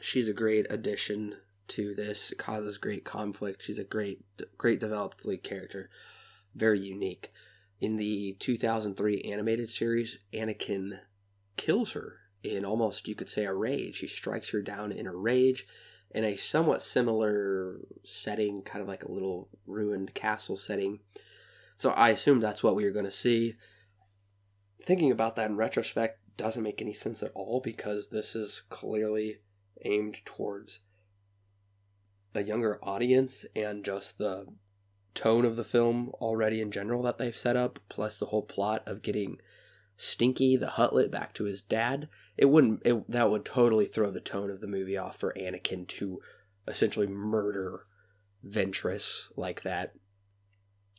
she's 0.01 0.29
a 0.29 0.35
great 0.35 0.67
addition 0.71 1.37
to 1.69 1.95
this. 1.95 2.33
It 2.33 2.39
causes 2.39 2.77
great 2.77 3.05
conflict. 3.05 3.63
She's 3.63 3.79
a 3.79 3.85
great, 3.85 4.23
great 4.59 4.81
developed 4.81 5.25
lead 5.25 5.43
character, 5.43 5.89
very 6.55 6.81
unique. 6.81 7.33
In 7.81 7.97
the 7.97 8.37
2003 8.41 9.23
animated 9.23 9.71
series, 9.71 10.19
Anakin 10.35 11.01
kills 11.57 11.93
her 11.93 12.17
in 12.43 12.65
almost, 12.65 13.09
you 13.09 13.15
could 13.15 13.31
say, 13.31 13.47
a 13.47 13.55
rage. 13.55 13.99
He 13.99 14.07
strikes 14.07 14.51
her 14.51 14.61
down 14.61 14.93
in 14.93 15.07
a 15.07 15.15
rage 15.15 15.67
in 16.11 16.25
a 16.25 16.37
somewhat 16.37 16.83
similar 16.83 17.77
setting, 18.05 18.63
kind 18.63 18.83
of 18.83 18.89
like 18.89 19.05
a 19.05 19.13
little 19.13 19.49
ruined 19.67 20.13
castle 20.13 20.57
setting. 20.57 21.01
So 21.77 21.91
I 21.91 22.11
assume 22.11 22.41
that's 22.41 22.63
what 22.63 22.75
we 22.75 22.85
are 22.85 22.93
going 22.93 23.05
to 23.05 23.11
see 23.11 23.55
thinking 24.85 25.11
about 25.11 25.37
that 25.37 25.51
in 25.51 25.57
retrospect 25.57 26.19
doesn't 26.37 26.63
make 26.63 26.81
any 26.81 26.93
sense 26.93 27.23
at 27.23 27.33
all 27.35 27.61
because 27.61 28.09
this 28.09 28.35
is 28.35 28.63
clearly 28.69 29.39
aimed 29.85 30.25
towards 30.25 30.81
a 32.35 32.43
younger 32.43 32.79
audience 32.83 33.45
and 33.57 33.85
just 33.85 34.19
the 34.19 34.47
tone 35.15 35.45
of 35.45 35.57
the 35.57 35.65
film 35.65 36.11
already 36.21 36.61
in 36.61 36.71
general 36.71 37.03
that 37.03 37.19
they've 37.19 37.37
set 37.37 37.57
up, 37.57 37.79
plus 37.89 38.19
the 38.19 38.27
whole 38.27 38.43
plot 38.43 38.83
of 38.87 39.03
getting 39.03 39.39
Stinky 39.97 40.57
the 40.57 40.67
Huttlet 40.67 41.11
back 41.11 41.35
to 41.35 41.45
his 41.45 41.61
dad. 41.61 42.09
It 42.37 42.47
wouldn't 42.47 42.83
it, 42.85 43.11
that 43.11 43.31
would 43.31 43.45
totally 43.45 43.87
throw 43.87 44.11
the 44.11 44.21
tone 44.21 44.51
of 44.51 44.61
the 44.61 44.67
movie 44.67 44.97
off 44.97 45.19
for 45.19 45.35
Anakin 45.35 45.87
to 45.89 46.21
essentially 46.67 47.07
murder 47.07 47.87
Ventress 48.47 49.31
like 49.37 49.63
that. 49.63 49.95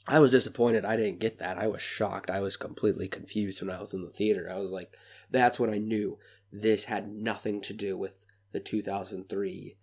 I 0.08 0.20
was 0.20 0.32
disappointed 0.32 0.84
I 0.84 0.98
didn't 0.98 1.20
get 1.20 1.38
that. 1.40 1.58
I 1.58 1.68
was 1.68 1.82
shocked. 1.82 2.30
I 2.30 2.40
was 2.40 2.58
completely 2.58 3.08
confused 3.08 3.62
when 3.62 3.70
I 3.70 3.80
was 3.80 3.94
in 3.94 4.04
the 4.04 4.10
theater. 4.10 4.50
I 4.52 4.58
was 4.58 4.72
like, 4.72 4.96
that's 5.30 5.60
when 5.60 5.70
I 5.70 5.78
knew 5.78 6.18
this 6.52 6.86
had 6.86 7.12
nothing 7.12 7.62
to 7.62 7.74
do 7.74 7.98
with 7.98 8.26
the 8.52 8.60
2003 8.60 9.78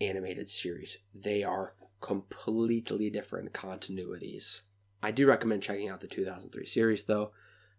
animated 0.00 0.50
series. 0.50 0.98
They 1.14 1.42
are 1.42 1.74
completely 2.00 3.10
different 3.10 3.52
continuities. 3.52 4.60
I 5.02 5.10
do 5.10 5.26
recommend 5.26 5.62
checking 5.62 5.88
out 5.88 6.00
the 6.00 6.06
2003 6.06 6.66
series 6.66 7.04
though, 7.04 7.32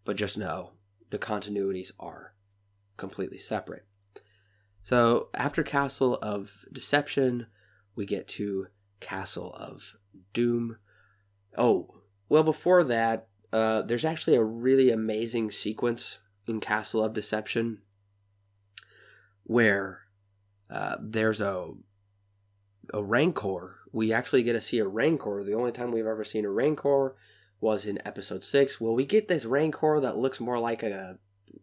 but 0.03 0.17
just 0.17 0.37
know 0.37 0.71
the 1.11 1.19
continuities 1.19 1.91
are 1.99 2.33
completely 2.97 3.37
separate. 3.37 3.85
So 4.83 5.29
after 5.33 5.63
Castle 5.63 6.17
of 6.21 6.65
Deception, 6.71 7.47
we 7.95 8.05
get 8.05 8.27
to 8.29 8.67
Castle 8.99 9.53
of 9.53 9.95
Doom 10.33 10.77
Oh, 11.57 12.01
well, 12.29 12.43
before 12.43 12.83
that, 12.83 13.27
uh, 13.53 13.81
there's 13.83 14.05
actually 14.05 14.35
a 14.35 14.43
really 14.43 14.91
amazing 14.91 15.51
sequence 15.51 16.19
in 16.47 16.59
Castle 16.59 17.03
of 17.03 17.13
Deception 17.13 17.79
where 19.43 20.01
uh, 20.69 20.97
there's 20.99 21.41
a 21.41 21.71
a 22.93 23.03
rancor. 23.03 23.77
We 23.91 24.13
actually 24.13 24.43
get 24.43 24.53
to 24.53 24.61
see 24.61 24.79
a 24.79 24.87
rancor. 24.87 25.43
The 25.43 25.55
only 25.55 25.71
time 25.71 25.91
we've 25.91 26.05
ever 26.05 26.23
seen 26.23 26.45
a 26.45 26.49
rancor 26.49 27.15
was 27.59 27.85
in 27.85 28.05
episode 28.05 28.43
six. 28.43 28.79
Well, 28.79 28.93
we 28.93 29.05
get 29.05 29.27
this 29.27 29.45
rancor 29.45 29.99
that 30.01 30.17
looks 30.17 30.39
more 30.39 30.59
like 30.59 30.83
a 30.83 31.17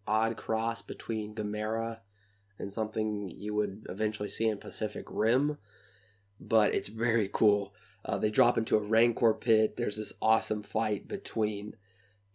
odd 0.07 0.37
cross 0.37 0.83
between 0.83 1.35
Gamera 1.35 2.01
and 2.59 2.73
something 2.73 3.31
you 3.31 3.55
would 3.55 3.87
eventually 3.89 4.29
see 4.29 4.49
in 4.49 4.59
Pacific 4.59 5.05
Rim, 5.09 5.59
but 6.41 6.75
it's 6.75 6.89
very 6.89 7.29
cool. 7.33 7.75
Uh, 8.05 8.19
they 8.19 8.31
drop 8.31 8.59
into 8.59 8.77
a 8.77 8.83
rancor 8.83 9.33
pit. 9.35 9.77
There's 9.77 9.97
this 9.97 10.12
awesome 10.21 10.62
fight 10.62 11.07
between 11.07 11.77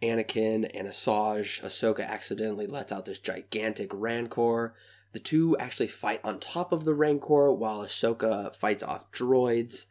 Anakin 0.02 0.70
and 0.74 0.88
Asajj. 0.88 1.62
Ahsoka 1.62 2.08
accidentally 2.08 2.68
lets 2.68 2.92
out 2.92 3.06
this 3.06 3.20
gigantic 3.20 3.90
rancor. 3.94 4.74
The 5.14 5.20
two 5.20 5.58
actually 5.58 5.88
fight 5.88 6.22
on 6.24 6.40
top 6.40 6.72
of 6.72 6.86
the 6.86 6.94
rancor 6.94 7.52
while 7.52 7.84
Ahsoka 7.84 8.54
fights 8.56 8.84
off 8.84 9.12
droids. 9.12 9.86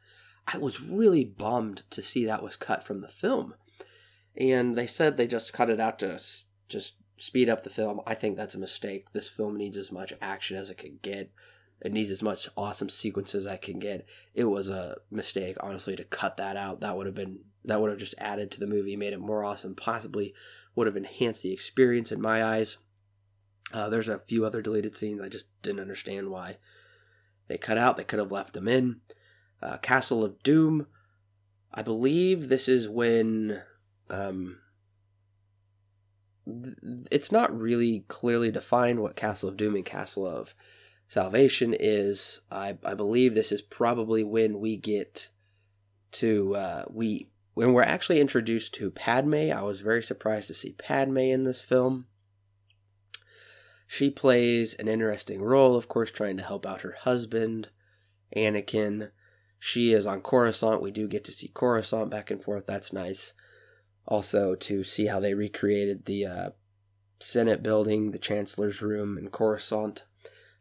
I 0.47 0.59
was 0.59 0.81
really 0.81 1.25
bummed 1.25 1.83
to 1.91 2.03
see 2.03 2.25
that 2.25 2.43
was 2.43 2.57
cut 2.57 2.83
from 2.83 3.01
the 3.01 3.09
film. 3.09 3.55
And 4.37 4.77
they 4.77 4.87
said 4.87 5.17
they 5.17 5.27
just 5.27 5.53
cut 5.53 5.71
it 5.71 5.81
out 5.81 5.99
to 6.01 6.21
just 6.69 6.95
speed 7.19 7.49
up 7.49 7.65
the 7.65 7.71
film. 7.71 8.01
I 8.07 8.15
think 8.15 8.37
that's 8.37 8.55
a 8.55 8.59
mistake. 8.59 9.13
This 9.13 9.29
film 9.29 9.57
needs 9.57 9.77
as 9.77 9.91
much 9.91 10.13
action 10.21 10.57
as 10.57 10.71
it 10.71 10.79
can 10.79 10.99
get. 11.03 11.31
It 11.83 11.93
needs 11.93 12.11
as 12.11 12.23
much 12.23 12.49
awesome 12.57 12.89
sequences 12.89 13.47
as 13.47 13.53
I 13.53 13.57
can 13.57 13.79
get. 13.79 14.07
It 14.35 14.45
was 14.45 14.69
a 14.69 14.97
mistake, 15.11 15.57
honestly, 15.61 15.95
to 15.97 16.05
cut 16.05 16.39
that 16.39 16.57
out. 16.57 16.81
That 16.81 16.97
would 16.97 17.07
have 17.07 17.15
been 17.15 17.41
that 17.65 17.81
would 17.81 17.91
have 17.91 17.99
just 17.99 18.15
added 18.19 18.51
to 18.53 18.61
the 18.61 18.67
movie, 18.67 18.97
made 18.97 19.13
it 19.13 19.21
more 19.21 19.45
awesome. 19.45 19.75
Possibly 19.75 20.35
would 20.75 20.87
have 20.87 20.97
enhanced 20.97 21.43
the 21.43 21.53
experience 21.53 22.13
in 22.13 22.21
my 22.21 22.45
eyes. 22.45 22.79
Uh, 23.73 23.89
there's 23.89 24.09
a 24.09 24.21
few 24.21 24.45
other 24.45 24.63
deleted 24.63 24.97
scenes 24.97 25.21
I 25.21 25.29
just 25.29 25.47
didn't 25.63 25.81
understand 25.81 26.31
why 26.31 26.59
they 27.49 27.59
cut 27.59 27.79
out. 27.79 27.97
They 27.97 28.05
could 28.05 28.21
have 28.21 28.33
left 28.33 28.55
them 28.55 28.69
in. 28.69 29.01
Uh, 29.61 29.79
Castle 29.79 30.25
of 30.25 30.43
Doom. 30.43 30.87
I 31.73 31.83
believe 31.83 32.49
this 32.49 32.69
is 32.69 32.89
when 32.89 33.63
um, 34.09 34.59
it's 37.11 37.33
not 37.33 37.59
really 37.59 38.05
clearly 38.09 38.51
defined 38.51 39.01
what 39.01 39.17
Castle 39.17 39.49
of 39.49 39.57
Doom 39.57 39.75
and 39.75 39.85
Castle 39.85 40.27
of 40.27 40.55
Salvation 41.09 41.75
is. 41.79 42.41
I, 42.51 42.77
I 42.85 42.95
believe 42.95 43.35
this 43.35 43.53
is 43.53 43.63
probably 43.63 44.25
when 44.25 44.61
we 44.61 44.77
get 44.77 45.29
to 46.13 46.55
uh, 46.57 46.85
we 46.91 47.29
when 47.55 47.73
we're 47.73 47.83
actually 47.83 48.21
introduced 48.21 48.75
to 48.75 48.91
Padme. 48.91 49.53
I 49.53 49.63
was 49.63 49.81
very 49.81 50.03
surprised 50.03 50.49
to 50.49 50.55
see 50.55 50.73
Padme 50.73 51.19
in 51.19 51.45
this 51.45 51.61
film. 51.61 52.07
She 53.87 54.11
plays 54.11 54.75
an 54.75 54.89
interesting 54.89 55.43
role, 55.43 55.77
of 55.77 55.89
course, 55.89 56.11
trying 56.11 56.37
to 56.39 56.43
help 56.43 56.67
out 56.67 56.83
her 56.83 56.97
husband, 57.03 57.69
Anakin. 58.37 59.11
She 59.61 59.93
is 59.93 60.07
on 60.07 60.23
Coruscant. 60.23 60.83
We 60.83 60.91
do 60.91 61.07
get 61.07 61.25
to 61.25 61.33
see 61.33 61.49
Coruscant 61.49 62.11
back 62.11 62.31
and 62.31 62.43
forth. 62.43 62.67
That's 62.67 62.93
nice 62.93 63.33
also 64.09 64.55
to 64.55 64.85
see 64.85 65.07
how 65.07 65.21
they 65.21 65.35
recreated 65.35 66.05
the 66.05 66.27
uh, 66.27 66.51
Senate 67.21 67.63
building, 67.63 68.11
the 68.11 68.19
Chancellor's 68.19 68.83
room 68.83 69.19
in 69.19 69.31
Coruscant. 69.31 70.05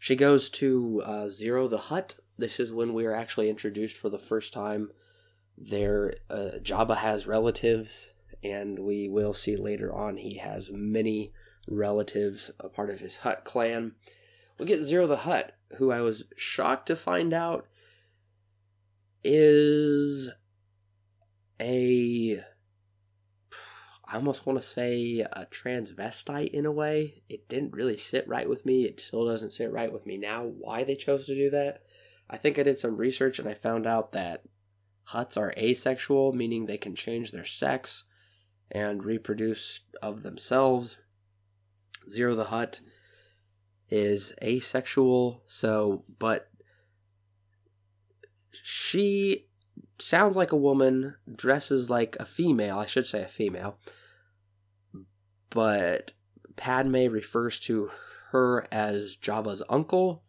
She 0.05 0.15
goes 0.15 0.51
to 0.51 1.01
uh, 1.03 1.25
Ziro 1.29 1.67
the 1.67 1.79
Hutt. 1.79 2.17
This 2.37 2.59
is 2.59 2.71
when 2.71 2.93
we 2.93 3.07
are 3.07 3.15
actually 3.15 3.49
introduced 3.49 3.97
for 3.97 4.07
the 4.07 4.19
first 4.19 4.53
time. 4.53 4.91
There, 5.57 6.17
uh, 6.29 6.59
Jabba 6.61 6.97
has 6.97 7.25
relatives, 7.25 8.13
and 8.43 8.77
we 8.77 9.09
will 9.09 9.33
see 9.33 9.55
later 9.55 9.91
on 9.91 10.17
he 10.17 10.37
has 10.37 10.69
many 10.69 11.33
relatives, 11.67 12.51
a 12.59 12.69
part 12.69 12.91
of 12.91 12.99
his 12.99 13.17
Hutt 13.17 13.45
clan. 13.45 13.93
We 14.59 14.67
get 14.67 14.81
Ziro 14.81 15.07
the 15.07 15.15
Hutt, 15.15 15.53
who 15.77 15.91
I 15.91 16.01
was 16.01 16.25
shocked 16.37 16.85
to 16.89 16.95
find 16.95 17.33
out 17.33 17.65
is 19.23 20.29
a 21.59 22.43
I 24.07 24.15
almost 24.17 24.45
want 24.45 24.59
to 24.59 24.65
say 24.65 25.19
a 25.19 25.47
transvestite 25.49 26.51
in 26.51 26.65
a 26.65 26.71
way. 26.71 27.23
It 27.27 27.49
didn't 27.49 27.73
really 27.73 27.97
sit 27.97 28.27
right 28.27 28.47
with 28.47 28.65
me. 28.65 28.85
It 28.85 28.99
still 28.99 29.25
doesn't 29.25 29.53
sit 29.53 29.71
right 29.71 29.91
with 29.91 30.05
me 30.05 30.17
now 30.17 30.45
why 30.45 30.83
they 30.83 30.95
chose 30.95 31.25
to 31.25 31.35
do 31.35 31.49
that. 31.49 31.83
I 32.29 32.37
think 32.37 32.59
I 32.59 32.63
did 32.63 32.77
some 32.77 32.97
research 32.97 33.39
and 33.39 33.47
I 33.47 33.53
found 33.53 33.87
out 33.87 34.11
that 34.11 34.43
Hutts 35.09 35.37
are 35.37 35.53
asexual, 35.57 36.33
meaning 36.33 36.65
they 36.65 36.77
can 36.77 36.95
change 36.95 37.31
their 37.31 37.45
sex 37.45 38.03
and 38.71 39.03
reproduce 39.03 39.81
of 40.01 40.23
themselves. 40.23 40.97
Ziro 42.09 42.35
the 42.35 42.45
Hutt 42.45 42.81
is 43.89 44.33
asexual, 44.41 45.43
so, 45.45 46.03
but 46.19 46.49
she 48.51 49.47
sounds 49.99 50.35
like 50.35 50.51
a 50.51 50.57
woman, 50.57 51.15
dresses 51.33 51.89
like 51.89 52.15
a 52.19 52.25
female, 52.25 52.79
I 52.79 52.85
should 52.85 53.07
say 53.07 53.21
a 53.23 53.27
female, 53.27 53.77
but 55.49 56.13
Padme 56.55 57.07
refers 57.07 57.59
to 57.61 57.91
her 58.31 58.67
as 58.71 59.15
Jabba's 59.15 59.63
uncle. 59.69 60.23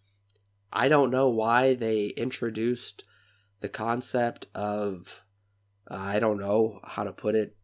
I 0.73 0.89
don't 0.89 1.11
know 1.11 1.29
why 1.29 1.75
they 1.75 2.07
introduced 2.07 3.05
the 3.61 3.69
concept 3.69 4.47
of, 4.55 5.23
uh, 5.91 5.97
I 5.97 6.19
don't 6.19 6.39
know 6.39 6.81
how 6.85 7.05
to 7.05 7.13
put 7.13 7.35
it, 7.35 7.57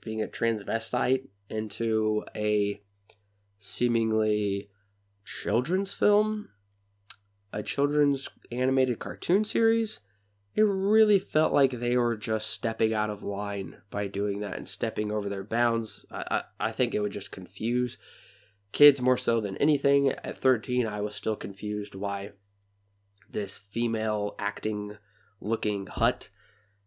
being 0.00 0.22
a 0.22 0.26
transvestite 0.26 1.28
into 1.48 2.24
a 2.36 2.82
seemingly 3.58 4.68
children's 5.24 5.92
film, 5.92 6.50
a 7.52 7.62
children's 7.62 8.28
animated 8.52 8.98
cartoon 8.98 9.44
series 9.44 10.00
it 10.54 10.62
really 10.62 11.18
felt 11.18 11.52
like 11.52 11.72
they 11.72 11.96
were 11.96 12.16
just 12.16 12.48
stepping 12.48 12.94
out 12.94 13.10
of 13.10 13.22
line 13.22 13.78
by 13.90 14.06
doing 14.06 14.40
that 14.40 14.56
and 14.56 14.68
stepping 14.68 15.10
over 15.10 15.28
their 15.28 15.42
bounds. 15.42 16.06
I, 16.10 16.24
I, 16.30 16.68
I 16.68 16.72
think 16.72 16.94
it 16.94 17.00
would 17.00 17.12
just 17.12 17.32
confuse 17.32 17.98
kids 18.70 19.00
more 19.00 19.16
so 19.16 19.40
than 19.40 19.56
anything. 19.56 20.10
At 20.10 20.38
13, 20.38 20.86
I 20.86 21.00
was 21.00 21.16
still 21.16 21.34
confused 21.34 21.96
why 21.96 22.32
this 23.28 23.58
female 23.58 24.36
acting 24.38 24.96
looking 25.40 25.88
Hutt, 25.88 26.28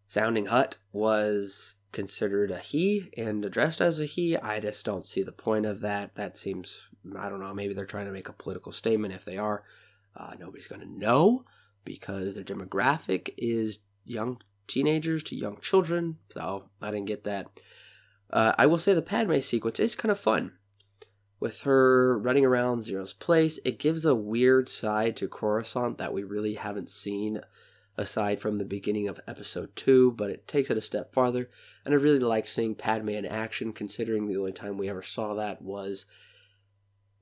sounding 0.08 0.46
Hutt, 0.46 0.78
was 0.94 1.76
considered 1.92 2.52
a 2.52 2.60
he 2.60 3.10
and 3.18 3.44
addressed 3.44 3.82
as 3.82 4.00
a 4.00 4.06
he. 4.06 4.38
I 4.38 4.62
just 4.62 4.86
don't 4.86 5.06
see 5.06 5.24
the 5.24 5.34
point 5.34 5.66
of 5.66 5.82
that. 5.82 6.16
That 6.16 6.38
seems, 6.38 6.88
I 7.18 7.28
don't 7.28 7.42
know, 7.42 7.54
maybe 7.54 7.74
they're 7.74 7.86
trying 7.86 8.06
to 8.06 8.12
make 8.14 8.30
a 8.30 8.34
political 8.34 8.72
statement. 8.72 9.14
If 9.14 9.26
they 9.26 9.38
are, 9.38 9.64
uh, 10.16 10.36
nobody's 10.40 10.68
going 10.68 10.82
to 10.82 10.90
know 10.90 11.44
because 11.88 12.36
their 12.36 12.44
demographic 12.44 13.34
is 13.38 13.80
young 14.04 14.40
teenagers 14.68 15.24
to 15.24 15.36
young 15.36 15.58
children. 15.62 16.18
So 16.30 16.66
I 16.82 16.92
didn't 16.92 17.08
get 17.08 17.24
that. 17.24 17.48
Uh, 18.30 18.54
I 18.58 18.66
will 18.66 18.78
say 18.78 18.94
the 18.94 19.02
Padme 19.02 19.40
sequence 19.40 19.80
is 19.80 19.96
kind 19.96 20.12
of 20.12 20.20
fun. 20.20 20.52
With 21.40 21.62
her 21.62 22.20
running 22.20 22.46
around 22.46 22.80
Ziro's 22.80 23.14
place, 23.14 23.58
it 23.64 23.80
gives 23.80 24.04
a 24.04 24.16
weird 24.16 24.68
side 24.68 25.16
to 25.18 25.30
Coruscant 25.30 25.98
that 25.98 26.14
we 26.14 26.24
really 26.24 26.56
haven't 26.56 26.90
seen 26.90 27.40
aside 27.96 28.42
from 28.42 28.58
the 28.58 28.66
beginning 28.66 29.08
of 29.08 29.20
episode 29.28 29.76
2, 29.76 30.12
but 30.12 30.30
it 30.30 30.48
takes 30.48 30.70
it 30.70 30.78
a 30.78 30.82
step 30.82 31.14
farther. 31.14 31.50
And 31.86 31.94
I 31.94 31.98
really 31.98 32.20
like 32.20 32.48
seeing 32.48 32.76
Padme 32.76 33.10
in 33.10 33.26
action, 33.26 33.72
considering 33.72 34.28
the 34.28 34.38
only 34.38 34.52
time 34.52 34.78
we 34.78 34.90
ever 34.90 35.04
saw 35.04 35.36
that 35.36 35.62
was 35.62 36.06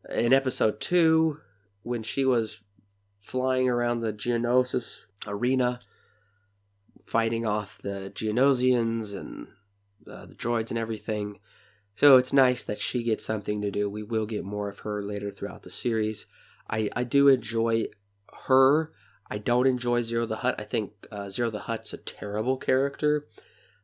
in 0.09 0.33
episode 0.33 0.79
2 0.79 1.39
when 1.83 2.01
she 2.01 2.25
was 2.25 2.61
flying 3.25 3.67
around 3.67 4.01
the 4.01 4.13
Geonosis 4.13 5.05
arena, 5.25 5.79
fighting 7.07 7.43
off 7.43 7.79
the 7.79 8.11
Geonosians 8.13 9.15
and 9.15 9.47
uh, 10.07 10.27
the 10.27 10.35
droids 10.35 10.69
and 10.69 10.77
everything. 10.77 11.39
So 11.95 12.17
it's 12.17 12.31
nice 12.31 12.63
that 12.63 12.77
she 12.77 13.01
gets 13.01 13.25
something 13.25 13.61
to 13.61 13.71
do. 13.71 13.89
We 13.89 14.03
will 14.03 14.27
get 14.27 14.43
more 14.43 14.69
of 14.69 14.79
her 14.79 15.01
later 15.01 15.31
throughout 15.31 15.63
the 15.63 15.71
series. 15.71 16.27
I, 16.69 16.89
I 16.95 17.03
do 17.03 17.27
enjoy 17.27 17.85
her. 18.45 18.91
I 19.27 19.39
don't 19.39 19.65
enjoy 19.65 20.03
Ziro 20.03 20.27
the 20.27 20.37
Hutt. 20.37 20.55
I 20.59 20.63
think 20.63 20.91
uh, 21.11 21.25
Ziro 21.25 21.51
the 21.51 21.61
Hutt's 21.61 21.93
a 21.93 21.97
terrible 21.97 22.57
character 22.57 23.25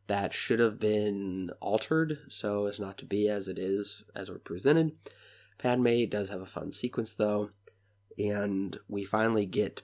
that 0.06 0.34
should 0.34 0.60
have 0.60 0.80
been 0.80 1.49
altered 1.60 2.19
so 2.30 2.67
as 2.67 2.80
not 2.80 2.99
to 2.99 3.06
be 3.06 3.27
as 3.27 3.47
it 3.47 3.58
is 3.58 4.04
as 4.15 4.30
we're 4.30 4.38
presented. 4.38 4.91
Padme 5.58 6.06
does 6.06 6.30
have 6.30 6.41
a 6.41 6.45
fun 6.45 6.71
sequence 6.71 7.13
though 7.13 7.49
and 8.17 8.78
we 8.88 9.04
finally 9.06 9.45
get 9.45 9.82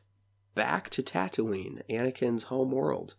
back 0.55 0.89
to 0.89 1.03
Tatooine, 1.03 1.81
Anakin's 1.89 2.43
home 2.43 2.71
world, 2.71 3.15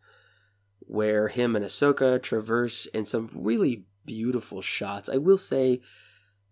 where 0.80 1.28
him 1.28 1.54
and 1.54 1.64
Ahsoka 1.64 2.20
traverse 2.22 2.86
in 2.86 3.06
some 3.06 3.30
really 3.32 3.84
beautiful 4.04 4.60
shots. 4.60 5.08
I 5.08 5.18
will 5.18 5.38
say 5.38 5.80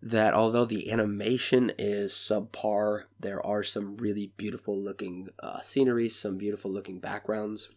that 0.01 0.33
although 0.33 0.65
the 0.65 0.91
animation 0.91 1.71
is 1.77 2.13
subpar, 2.13 3.03
there 3.19 3.45
are 3.45 3.63
some 3.63 3.97
really 3.97 4.31
beautiful 4.37 4.79
looking 4.81 5.27
uh, 5.41 5.61
scenery, 5.61 6.07
some 6.07 6.37
beautiful 6.37 6.71
looking 6.71 6.99
backgrounds 6.99 7.69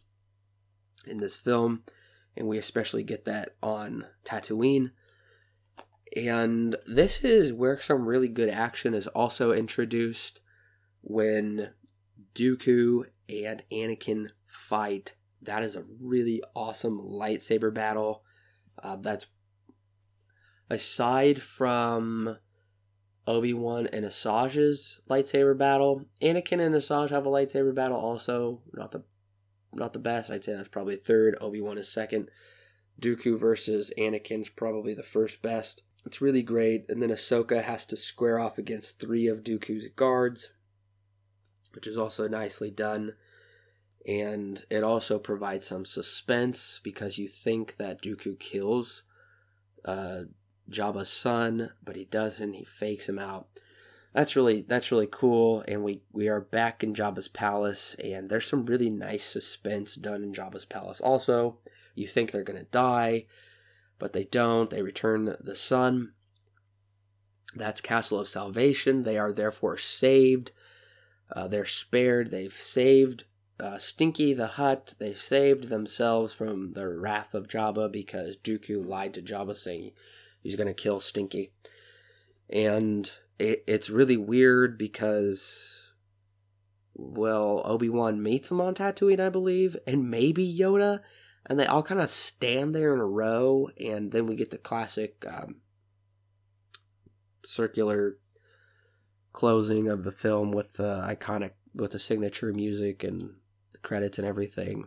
in 1.07 1.19
this 1.19 1.35
film, 1.35 1.83
and 2.37 2.47
we 2.47 2.59
especially 2.59 3.03
get 3.03 3.25
that 3.25 3.57
on 3.62 4.05
Tatooine. 4.25 4.90
And 6.14 6.77
this 6.87 7.25
is 7.25 7.53
where 7.53 7.81
some 7.81 8.07
really 8.07 8.29
good 8.29 8.51
action 8.51 8.95
is 8.95 9.07
also 9.09 9.53
introduced 9.53 10.43
when 11.03 11.71
Dooku 12.35 13.05
and 13.29 13.63
Anakin 13.73 14.31
fight. 14.47 15.15
That 15.43 15.63
is 15.63 15.77
a 15.77 15.85
really 16.01 16.43
awesome 16.55 16.99
lightsaber 16.99 17.73
battle. 17.73 18.23
Uh, 18.83 18.97
that's 18.97 19.27
aside 20.69 21.43
from 21.43 22.37
Obi 23.27 23.55
Wan 23.55 23.87
and 23.87 24.05
Asajj's 24.05 25.01
lightsaber 25.09 25.57
battle. 25.57 26.05
Anakin 26.23 26.61
and 26.61 26.75
Asajj 26.75 27.11
have 27.11 27.27
a 27.27 27.31
lightsaber 27.31 27.75
battle 27.75 27.99
also. 27.99 28.63
Not 28.75 28.93
the 28.93 29.05
not 29.73 29.93
the 29.93 29.99
best. 29.99 30.31
I'd 30.31 30.45
say 30.45 30.55
that's 30.55 30.69
probably 30.69 30.97
third. 30.97 31.37
Obi 31.41 31.61
Wan 31.61 31.79
is 31.79 31.93
second. 31.93 32.29
Dooku 33.01 33.39
versus 33.39 33.93
Anakin's 33.97 34.49
probably 34.49 34.95
the 34.95 35.03
first 35.03 35.43
best. 35.43 35.85
It's 36.05 36.21
really 36.21 36.43
great. 36.43 36.87
And 36.89 37.03
then 37.03 37.11
Ahsoka 37.11 37.63
has 37.63 37.87
to 37.87 37.97
square 37.97 38.39
off 38.39 38.59
against 38.59 38.99
three 38.99 39.27
of 39.27 39.45
Dooku's 39.45 39.89
guards, 39.89 40.51
which 41.73 41.87
is 41.87 41.99
also 41.99 42.29
nicely 42.29 42.71
done. 42.71 43.15
And 44.07 44.65
it 44.71 44.83
also 44.83 45.19
provides 45.19 45.67
some 45.67 45.85
suspense 45.85 46.81
because 46.83 47.19
you 47.19 47.29
think 47.29 47.77
that 47.77 48.03
Dooku 48.03 48.39
kills 48.39 49.03
uh, 49.85 50.23
Jabba's 50.71 51.11
son, 51.11 51.73
but 51.85 51.97
he 51.97 52.05
doesn't. 52.05 52.55
He 52.55 52.65
fakes 52.65 53.09
him 53.09 53.19
out. 53.19 53.49
That's 54.13 54.35
really 54.35 54.63
that's 54.63 54.91
really 54.91 55.09
cool, 55.11 55.65
and 55.69 55.85
we 55.85 56.03
we 56.13 56.29
are 56.29 56.41
back 56.41 56.83
in 56.83 56.95
Jabba's 56.95 57.29
palace, 57.29 57.95
and 58.03 58.29
there's 58.29 58.47
some 58.47 58.67
really 58.67 58.91
nice 58.91 59.25
suspense 59.25 59.95
done 59.95 60.25
in 60.25 60.33
Jabba's 60.33 60.65
palace. 60.65 61.01
Also, 61.01 61.59
you 61.95 62.09
think 62.09 62.31
they're 62.31 62.43
gonna 62.43 62.65
die, 62.65 63.27
but 63.99 64.13
they 64.13 64.25
don't. 64.25 64.71
They 64.71 64.83
return 64.83 65.37
the 65.41 65.55
son. 65.55 66.15
That's 67.55 67.81
Castle 67.81 68.19
of 68.19 68.29
Salvation. 68.29 69.05
They 69.05 69.17
are 69.17 69.33
therefore 69.33 69.77
saved. 69.77 70.51
Uh, 71.33 71.49
they're 71.49 71.64
spared. 71.64 72.31
They've 72.31 72.53
saved 72.53 73.25
uh, 73.59 73.79
Stinky 73.79 74.33
the 74.33 74.47
Hutt. 74.47 74.95
They've 74.99 75.19
saved 75.19 75.69
themselves 75.69 76.33
from 76.33 76.73
the 76.73 76.88
wrath 76.88 77.35
of 77.35 77.49
Jabba 77.49 77.90
because 77.93 78.37
Dooku 78.37 78.87
lied 78.87 79.14
to 79.14 79.23
Jabba 79.23 79.57
saying 79.57 79.93
he's 80.43 80.57
going 80.57 80.66
to 80.66 80.75
kill 80.75 81.01
Stinky. 81.01 81.53
And 82.49 83.11
it, 83.38 83.64
it's 83.66 83.90
really 83.90 84.16
weird 84.16 84.77
because, 84.79 85.93
well, 86.95 87.62
Obi 87.64 87.88
Wan 87.88 88.23
meets 88.23 88.51
him 88.51 88.61
on 88.61 88.75
Tatooine, 88.75 89.21
I 89.21 89.29
believe, 89.29 89.77
and 89.87 90.11
maybe 90.11 90.59
Yoda, 90.59 91.01
and 91.47 91.59
they 91.59 91.66
all 91.66 91.83
kind 91.83 92.01
of 92.01 92.11
stand 92.11 92.75
there 92.75 92.93
in 92.93 93.01
a 93.01 93.07
row, 93.07 93.69
and 93.81 94.11
then 94.12 94.27
we 94.27 94.37
get 94.37 94.51
the 94.51 94.59
classic 94.59 95.25
um, 95.31 95.57
circular 97.45 98.19
closing 99.33 99.88
of 99.88 100.05
the 100.05 100.12
film 100.12 100.53
with 100.53 100.75
the 100.75 101.03
iconic, 101.07 101.53
with 101.75 101.93
the 101.93 101.99
signature 101.99 102.53
music 102.53 103.05
and 103.05 103.35
the 103.73 103.79
credits 103.79 104.19
and 104.19 104.27
everything. 104.27 104.87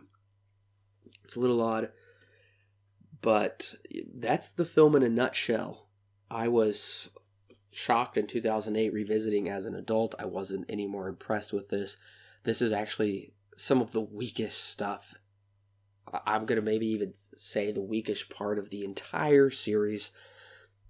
It's 1.24 1.36
a 1.36 1.40
little 1.40 1.62
odd. 1.62 1.90
But 3.20 3.74
that's 4.14 4.50
the 4.50 4.66
film 4.66 4.94
in 4.94 5.02
a 5.02 5.08
nutshell. 5.08 5.88
I 6.30 6.48
was 6.48 7.10
shocked 7.70 8.18
in 8.18 8.26
2008 8.26 8.92
revisiting 8.92 9.48
as 9.48 9.66
an 9.66 9.74
adult. 9.74 10.14
I 10.18 10.26
wasn't 10.26 10.66
any 10.68 10.86
more 10.86 11.08
impressed 11.08 11.52
with 11.52 11.70
this. 11.70 11.96
This 12.44 12.60
is 12.60 12.72
actually 12.72 13.32
some 13.56 13.80
of 13.80 13.92
the 13.92 14.00
weakest 14.00 14.62
stuff. 14.64 15.14
I'm 16.26 16.44
going 16.44 16.60
to 16.60 16.64
maybe 16.64 16.86
even 16.88 17.14
say 17.34 17.72
the 17.72 17.80
weakest 17.80 18.28
part 18.28 18.58
of 18.58 18.70
the 18.70 18.84
entire 18.84 19.50
series. 19.50 20.10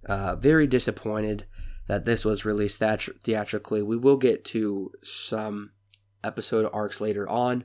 Uh, 0.05 0.37
very 0.37 0.67
disappointed 0.67 1.47
that 1.87 2.05
this 2.05 2.25
was 2.25 2.44
released 2.44 2.79
theatrically. 2.81 3.83
We 3.83 3.97
will 3.97 4.16
get 4.16 4.44
to 4.47 4.92
some 5.03 5.73
episode 6.23 6.68
arcs 6.73 7.01
later 7.01 7.29
on, 7.29 7.64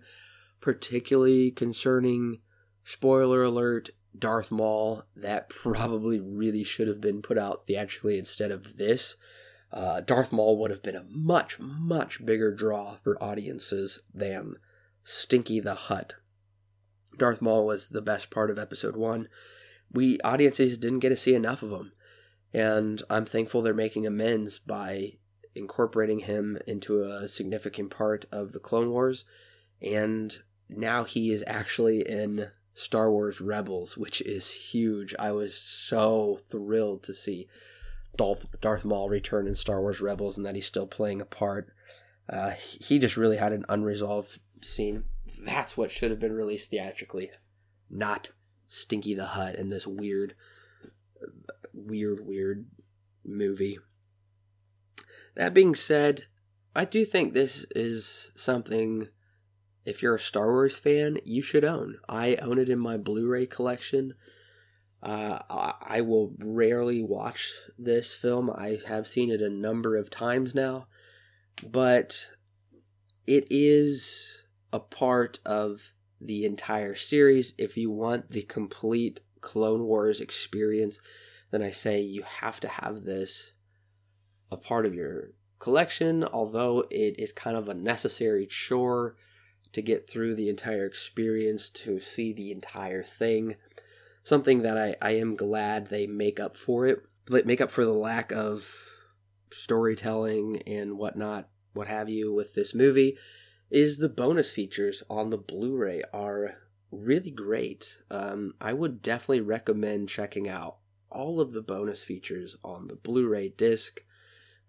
particularly 0.61 1.51
concerning, 1.51 2.39
spoiler 2.83 3.43
alert, 3.43 3.89
Darth 4.17 4.51
Maul, 4.51 5.03
that 5.15 5.49
probably 5.49 6.19
really 6.19 6.63
should 6.63 6.87
have 6.87 7.01
been 7.01 7.21
put 7.21 7.37
out 7.37 7.65
theatrically 7.67 8.17
instead 8.17 8.51
of 8.51 8.77
this. 8.77 9.15
Uh, 9.71 10.01
Darth 10.01 10.31
Maul 10.31 10.57
would 10.57 10.71
have 10.71 10.81
been 10.81 10.95
a 10.95 11.05
much, 11.07 11.59
much 11.59 12.25
bigger 12.25 12.53
draw 12.53 12.95
for 12.95 13.21
audiences 13.23 14.01
than 14.13 14.55
Stinky 15.03 15.59
the 15.59 15.75
Hutt. 15.75 16.15
Darth 17.17 17.41
Maul 17.41 17.65
was 17.65 17.89
the 17.89 18.01
best 18.01 18.31
part 18.31 18.49
of 18.49 18.57
episode 18.57 18.95
one. 18.95 19.27
We 19.91 20.19
audiences 20.21 20.77
didn't 20.77 20.99
get 20.99 21.09
to 21.09 21.17
see 21.17 21.35
enough 21.35 21.61
of 21.61 21.71
him, 21.71 21.91
and 22.53 23.01
I'm 23.09 23.25
thankful 23.25 23.61
they're 23.61 23.73
making 23.73 24.05
amends 24.05 24.59
by 24.59 25.13
incorporating 25.55 26.19
him 26.19 26.57
into 26.67 27.03
a 27.03 27.27
significant 27.27 27.91
part 27.91 28.25
of 28.31 28.51
the 28.51 28.59
Clone 28.59 28.91
Wars, 28.91 29.25
and 29.81 30.37
now 30.69 31.03
he 31.03 31.31
is 31.31 31.43
actually 31.47 32.01
in 32.01 32.51
Star 32.73 33.11
Wars 33.11 33.41
Rebels, 33.41 33.97
which 33.97 34.21
is 34.21 34.49
huge. 34.49 35.13
I 35.19 35.31
was 35.31 35.55
so 35.55 36.39
thrilled 36.49 37.03
to 37.03 37.13
see 37.13 37.47
Darth, 38.15 38.85
Maul 38.85 39.09
return 39.09 39.47
in 39.47 39.55
Star 39.55 39.81
Wars 39.81 40.01
Rebels 40.01 40.37
and 40.37 40.45
that 40.45 40.55
he's 40.55 40.65
still 40.65 40.87
playing 40.87 41.21
a 41.21 41.25
part. 41.25 41.69
Uh, 42.27 42.51
he 42.51 42.99
just 42.99 43.17
really 43.17 43.37
had 43.37 43.53
an 43.53 43.65
unresolved 43.69 44.39
scene. 44.61 45.05
That's 45.39 45.75
what 45.75 45.91
should 45.91 46.11
have 46.11 46.19
been 46.19 46.33
released 46.33 46.69
theatrically, 46.69 47.31
not 47.89 48.31
Stinky 48.67 49.13
the 49.13 49.25
Hutt 49.25 49.55
in 49.55 49.69
this 49.69 49.87
weird, 49.87 50.35
weird, 51.73 52.25
weird 52.25 52.65
movie. 53.25 53.79
That 55.35 55.53
being 55.53 55.75
said, 55.75 56.25
I 56.75 56.85
do 56.85 57.05
think 57.05 57.33
this 57.33 57.65
is 57.75 58.31
something 58.35 59.07
if 59.85 60.03
you're 60.03 60.15
a 60.15 60.19
Star 60.19 60.47
Wars 60.47 60.77
fan, 60.77 61.17
you 61.23 61.41
should 61.41 61.65
own. 61.65 61.97
I 62.07 62.35
own 62.35 62.59
it 62.59 62.69
in 62.69 62.79
my 62.79 62.97
Blu-ray 62.97 63.47
collection. 63.47 64.13
Uh, 65.01 65.39
I 65.49 66.01
will 66.01 66.35
rarely 66.39 67.01
watch 67.01 67.53
this 67.77 68.13
film. 68.13 68.49
I 68.49 68.79
have 68.87 69.07
seen 69.07 69.31
it 69.31 69.41
a 69.41 69.49
number 69.49 69.95
of 69.95 70.09
times 70.09 70.53
now, 70.53 70.87
but 71.65 72.27
it 73.25 73.47
is 73.49 74.43
a 74.73 74.79
part 74.79 75.39
of 75.45 75.93
the 76.19 76.45
entire 76.45 76.95
series. 76.95 77.53
If 77.57 77.77
you 77.77 77.89
want 77.89 78.31
the 78.31 78.43
complete 78.43 79.21
Clone 79.41 79.83
Wars 79.83 80.21
experience, 80.21 80.99
then 81.51 81.61
I 81.61 81.71
say 81.71 81.99
you 81.99 82.23
have 82.23 82.59
to 82.61 82.67
have 82.67 83.03
this 83.03 83.53
a 84.51 84.57
part 84.57 84.85
of 84.85 84.93
your 84.93 85.31
collection, 85.59 86.23
although 86.23 86.85
it 86.89 87.19
is 87.19 87.33
kind 87.33 87.55
of 87.55 87.67
a 87.67 87.73
necessary 87.73 88.45
chore 88.45 89.15
to 89.73 89.81
get 89.81 90.09
through 90.09 90.35
the 90.35 90.49
entire 90.49 90.85
experience, 90.85 91.69
to 91.69 91.99
see 91.99 92.33
the 92.33 92.51
entire 92.51 93.03
thing. 93.03 93.55
Something 94.23 94.63
that 94.63 94.77
I, 94.77 94.95
I 95.01 95.11
am 95.11 95.35
glad 95.35 95.87
they 95.87 96.07
make 96.07 96.39
up 96.39 96.57
for 96.57 96.87
it, 96.87 97.03
make 97.45 97.61
up 97.61 97.71
for 97.71 97.85
the 97.85 97.93
lack 97.93 98.31
of 98.31 98.75
storytelling 99.51 100.61
and 100.65 100.97
whatnot, 100.97 101.49
what 101.73 101.87
have 101.87 102.09
you, 102.09 102.33
with 102.33 102.55
this 102.55 102.73
movie, 102.73 103.17
is 103.69 103.97
the 103.97 104.09
bonus 104.09 104.51
features 104.51 105.03
on 105.09 105.29
the 105.29 105.37
Blu 105.37 105.75
ray 105.75 106.01
are 106.11 106.55
really 106.91 107.31
great. 107.31 107.97
Um, 108.09 108.53
I 108.59 108.73
would 108.73 109.01
definitely 109.01 109.41
recommend 109.41 110.09
checking 110.09 110.47
out 110.49 110.77
all 111.09 111.39
of 111.39 111.53
the 111.53 111.61
bonus 111.61 112.03
features 112.03 112.55
on 112.63 112.87
the 112.87 112.95
Blu 112.95 113.27
ray 113.27 113.49
disc 113.49 114.03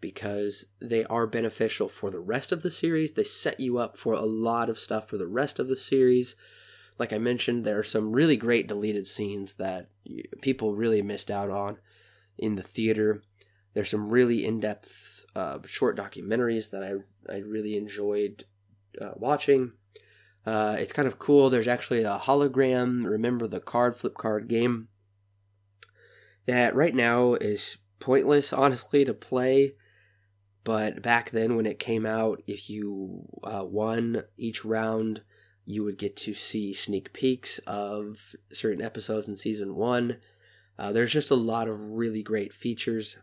because 0.01 0.65
they 0.81 1.05
are 1.05 1.27
beneficial 1.27 1.89
for 1.89 2.11
the 2.11 2.21
rest 2.21 2.53
of 2.53 2.63
the 2.63 2.71
series. 2.71 3.13
They 3.13 3.25
set 3.25 3.61
you 3.61 3.79
up 3.79 3.99
for 3.99 4.15
a 4.15 4.23
lot 4.23 4.71
of 4.71 4.79
stuff 4.79 5.09
for 5.09 5.19
the 5.19 5.27
rest 5.27 5.59
of 5.59 5.69
the 5.69 5.77
series. 5.77 6.37
Like 6.99 7.13
I 7.13 7.19
mentioned, 7.19 7.65
there 7.65 7.79
are 7.79 7.85
some 7.85 8.13
really 8.13 8.37
great 8.37 8.67
deleted 8.67 9.07
scenes 9.07 9.55
that 9.55 9.89
people 10.41 10.75
really 10.75 11.03
missed 11.03 11.31
out 11.31 11.51
on 11.51 11.79
in 12.39 12.57
the 12.57 12.63
theater. 12.63 13.23
There's 13.75 13.91
some 13.91 14.11
really 14.11 14.45
in-depth 14.45 15.27
uh, 15.37 15.59
short 15.67 15.97
documentaries 15.97 16.71
that 16.71 16.83
I 16.83 17.33
I 17.33 17.39
really 17.39 17.77
enjoyed 17.77 18.45
uh, 19.01 19.13
watching. 19.17 19.73
Uh, 20.47 20.77
it's 20.79 20.93
kind 20.93 21.07
of 21.07 21.19
cool. 21.19 21.51
There's 21.51 21.69
actually 21.69 22.03
a 22.03 22.19
hologram. 22.19 23.05
Remember 23.05 23.47
the 23.47 23.61
card 23.61 23.97
flip 23.97 24.15
card 24.15 24.49
game 24.49 24.89
that 26.47 26.75
right 26.75 26.95
now 26.95 27.35
is 27.35 27.77
pointless, 27.99 28.53
honestly, 28.53 29.05
to 29.05 29.15
play 29.15 29.75
but 30.65 31.03
back 31.03 31.31
then, 31.31 31.57
when 31.57 31.67
it 31.67 31.79
came 31.79 32.05
out, 32.05 32.43
if 32.47 32.69
you 32.69 33.25
uh, 33.43 33.65
won 33.65 34.25
each 34.37 34.65
round, 34.65 35.23
you 35.65 35.85
would 35.85 35.99
get 35.99 36.17
to 36.19 36.35
see 36.35 36.75
sneak 36.75 37.13
peeks 37.13 37.59
of 37.67 38.35
certain 38.53 38.83
episodes 38.83 39.27
in 39.27 39.37
season 39.37 39.75
one. 39.75 40.19
Uh, 40.79 40.93
there's 40.93 41.13
just 41.13 41.31
a 41.31 41.37
lot 41.37 41.69
of 41.69 41.83
really 41.83 42.23
great 42.23 42.53
features 42.53 43.17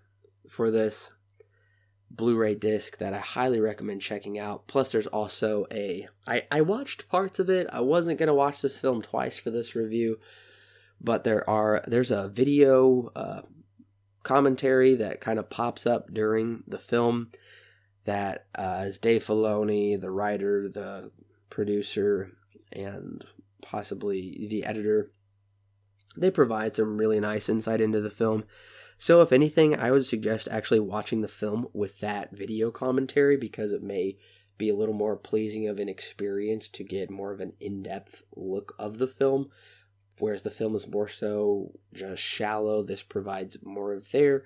for 0.49 0.71
this 0.71 1.11
Blu-ray 2.09 2.55
disc 2.55 2.97
that 2.97 3.13
I 3.13 3.19
highly 3.19 3.59
recommend 3.59 4.01
checking 4.01 4.39
out. 4.39 4.67
Plus, 4.67 4.91
there's 4.91 5.07
also 5.07 5.65
a 5.71 6.07
I 6.25 6.43
I 6.51 6.61
watched 6.61 7.09
parts 7.09 7.39
of 7.39 7.49
it. 7.49 7.67
I 7.71 7.81
wasn't 7.81 8.19
gonna 8.19 8.33
watch 8.33 8.61
this 8.61 8.79
film 8.79 9.01
twice 9.01 9.37
for 9.37 9.51
this 9.51 9.75
review, 9.75 10.19
but 11.01 11.23
there 11.23 11.47
are 11.49 11.83
there's 11.85 12.11
a 12.11 12.29
video 12.29 13.11
uh, 13.15 13.41
commentary 14.23 14.95
that 14.95 15.21
kind 15.21 15.37
of 15.37 15.49
pops 15.49 15.85
up 15.85 16.13
during 16.13 16.63
the 16.67 16.79
film 16.79 17.29
that 18.05 18.45
uh, 18.57 18.83
as 18.85 18.97
Dave 18.97 19.23
Filoni, 19.25 19.99
the 19.99 20.11
writer, 20.11 20.69
the 20.69 21.11
producer, 21.49 22.31
and 22.71 23.23
possibly 23.61 24.47
the 24.49 24.63
editor, 24.63 25.11
they 26.15 26.31
provide 26.31 26.75
some 26.75 26.97
really 26.97 27.19
nice 27.19 27.49
insight 27.49 27.81
into 27.81 28.01
the 28.01 28.09
film. 28.09 28.45
So, 28.97 29.21
if 29.21 29.31
anything, 29.31 29.77
I 29.79 29.91
would 29.91 30.05
suggest 30.05 30.47
actually 30.49 30.79
watching 30.79 31.21
the 31.21 31.27
film 31.27 31.67
with 31.73 31.99
that 31.99 32.31
video 32.31 32.71
commentary 32.71 33.37
because 33.37 33.71
it 33.71 33.83
may 33.83 34.17
be 34.57 34.69
a 34.69 34.75
little 34.75 34.95
more 34.95 35.15
pleasing 35.15 35.67
of 35.67 35.77
an 35.77 35.87
experience 35.87 36.67
to 36.69 36.83
get 36.83 37.11
more 37.11 37.31
of 37.31 37.39
an 37.39 37.53
in 37.59 37.83
depth 37.83 38.23
look 38.35 38.73
of 38.79 38.97
the 38.97 39.07
film. 39.07 39.49
Whereas 40.19 40.41
the 40.41 40.49
film 40.49 40.75
is 40.75 40.87
more 40.87 41.07
so 41.07 41.73
just 41.93 42.23
shallow, 42.23 42.81
this 42.81 43.03
provides 43.03 43.57
more 43.63 43.93
of 43.93 44.09
their 44.11 44.45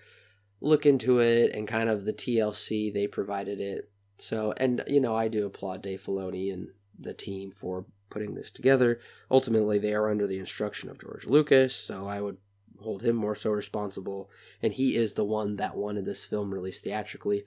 look 0.60 0.86
into 0.86 1.20
it 1.20 1.56
and 1.56 1.68
kind 1.68 1.90
of 1.90 2.06
the 2.06 2.14
TLC 2.14 2.94
they 2.94 3.08
provided 3.08 3.62
it. 3.62 3.90
So, 4.18 4.54
and 4.58 4.84
you 4.86 5.00
know, 5.00 5.16
I 5.16 5.30
do 5.30 5.46
applaud 5.46 5.82
Dave 5.82 6.04
Filoni 6.04 6.54
and 6.54 6.68
the 7.00 7.14
team 7.14 7.52
for 7.52 7.86
putting 8.10 8.36
this 8.36 8.52
together. 8.52 9.00
Ultimately, 9.32 9.80
they 9.80 9.94
are 9.94 10.10
under 10.10 10.28
the 10.28 10.38
instruction 10.38 10.90
of 10.90 11.00
George 11.00 11.26
Lucas, 11.26 11.76
so 11.76 12.08
I 12.08 12.22
would 12.22 12.38
hold 12.82 13.04
him 13.04 13.16
more 13.16 13.36
so 13.36 13.52
responsible. 13.52 14.30
And 14.62 14.74
he 14.74 14.96
is 14.96 15.14
the 15.14 15.26
one 15.26 15.56
that 15.58 15.76
wanted 15.76 16.06
this 16.06 16.26
film 16.26 16.54
released 16.54 16.84
theatrically. 16.84 17.44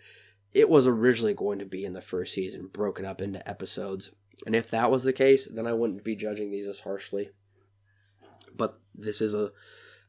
It 0.53 0.69
was 0.69 0.87
originally 0.87 1.35
going 1.35 1.59
to 1.59 1.67
be 1.67 1.85
in 1.85 1.93
the 1.93 2.01
first 2.01 2.35
season, 2.35 2.69
broken 2.73 3.05
up 3.05 3.21
into 3.21 3.47
episodes. 3.49 4.13
And 4.47 4.55
if 4.55 4.71
that 4.71 4.91
was 4.91 5.05
the 5.05 5.13
case, 5.13 5.49
then 5.51 5.67
I 5.67 5.73
wouldn't 5.73 6.05
be 6.05 6.17
judging 6.17 6.51
these 6.51 6.69
as 6.69 6.81
harshly. 6.81 7.31
But 8.57 8.79
this 8.95 9.21
is 9.21 9.35
a 9.35 9.51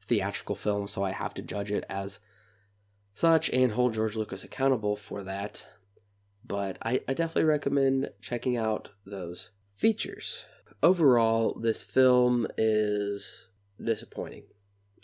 theatrical 0.01 0.55
film, 0.55 0.87
so 0.87 1.03
I 1.03 1.11
have 1.11 1.33
to 1.35 1.41
judge 1.41 1.71
it 1.71 1.83
as 1.89 2.19
such 3.13 3.49
and 3.49 3.71
hold 3.71 3.93
George 3.93 4.15
Lucas 4.15 4.43
accountable 4.43 4.95
for 4.95 5.23
that. 5.23 5.65
But 6.45 6.77
I, 6.83 7.01
I 7.07 7.13
definitely 7.13 7.45
recommend 7.45 8.09
checking 8.21 8.55
out 8.55 8.91
those 9.05 9.49
features. 9.73 10.45
Overall, 10.83 11.57
this 11.59 11.83
film 11.83 12.45
is 12.57 13.47
disappointing, 13.83 14.43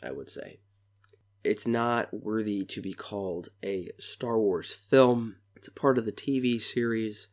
I 0.03 0.11
would 0.11 0.29
say. 0.29 0.59
It's 1.43 1.65
not 1.65 2.13
worthy 2.13 2.63
to 2.65 2.81
be 2.81 2.93
called 2.93 3.49
a 3.63 3.89
Star 3.99 4.37
Wars 4.37 4.71
film. 4.71 5.37
It's 5.55 5.67
a 5.67 5.71
part 5.71 5.97
of 5.97 6.05
the 6.05 6.11
TV 6.11 6.61
series. 6.61 7.27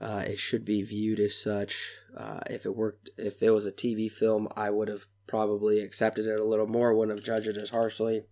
Uh, 0.00 0.24
it 0.26 0.38
should 0.38 0.64
be 0.64 0.82
viewed 0.82 1.18
as 1.18 1.34
such. 1.34 1.98
Uh, 2.16 2.40
if 2.50 2.66
it 2.66 2.76
worked, 2.76 3.10
if 3.16 3.42
it 3.42 3.50
was 3.50 3.66
a 3.66 3.72
TV 3.72 4.10
film, 4.10 4.46
I 4.54 4.70
would 4.70 4.88
have 4.88 5.06
probably 5.26 5.80
accepted 5.80 6.26
it 6.26 6.38
a 6.38 6.44
little 6.44 6.66
more, 6.66 6.94
wouldn't 6.94 7.18
have 7.18 7.24
judged 7.24 7.48
it 7.48 7.56
as 7.56 7.70
harshly. 7.70 8.22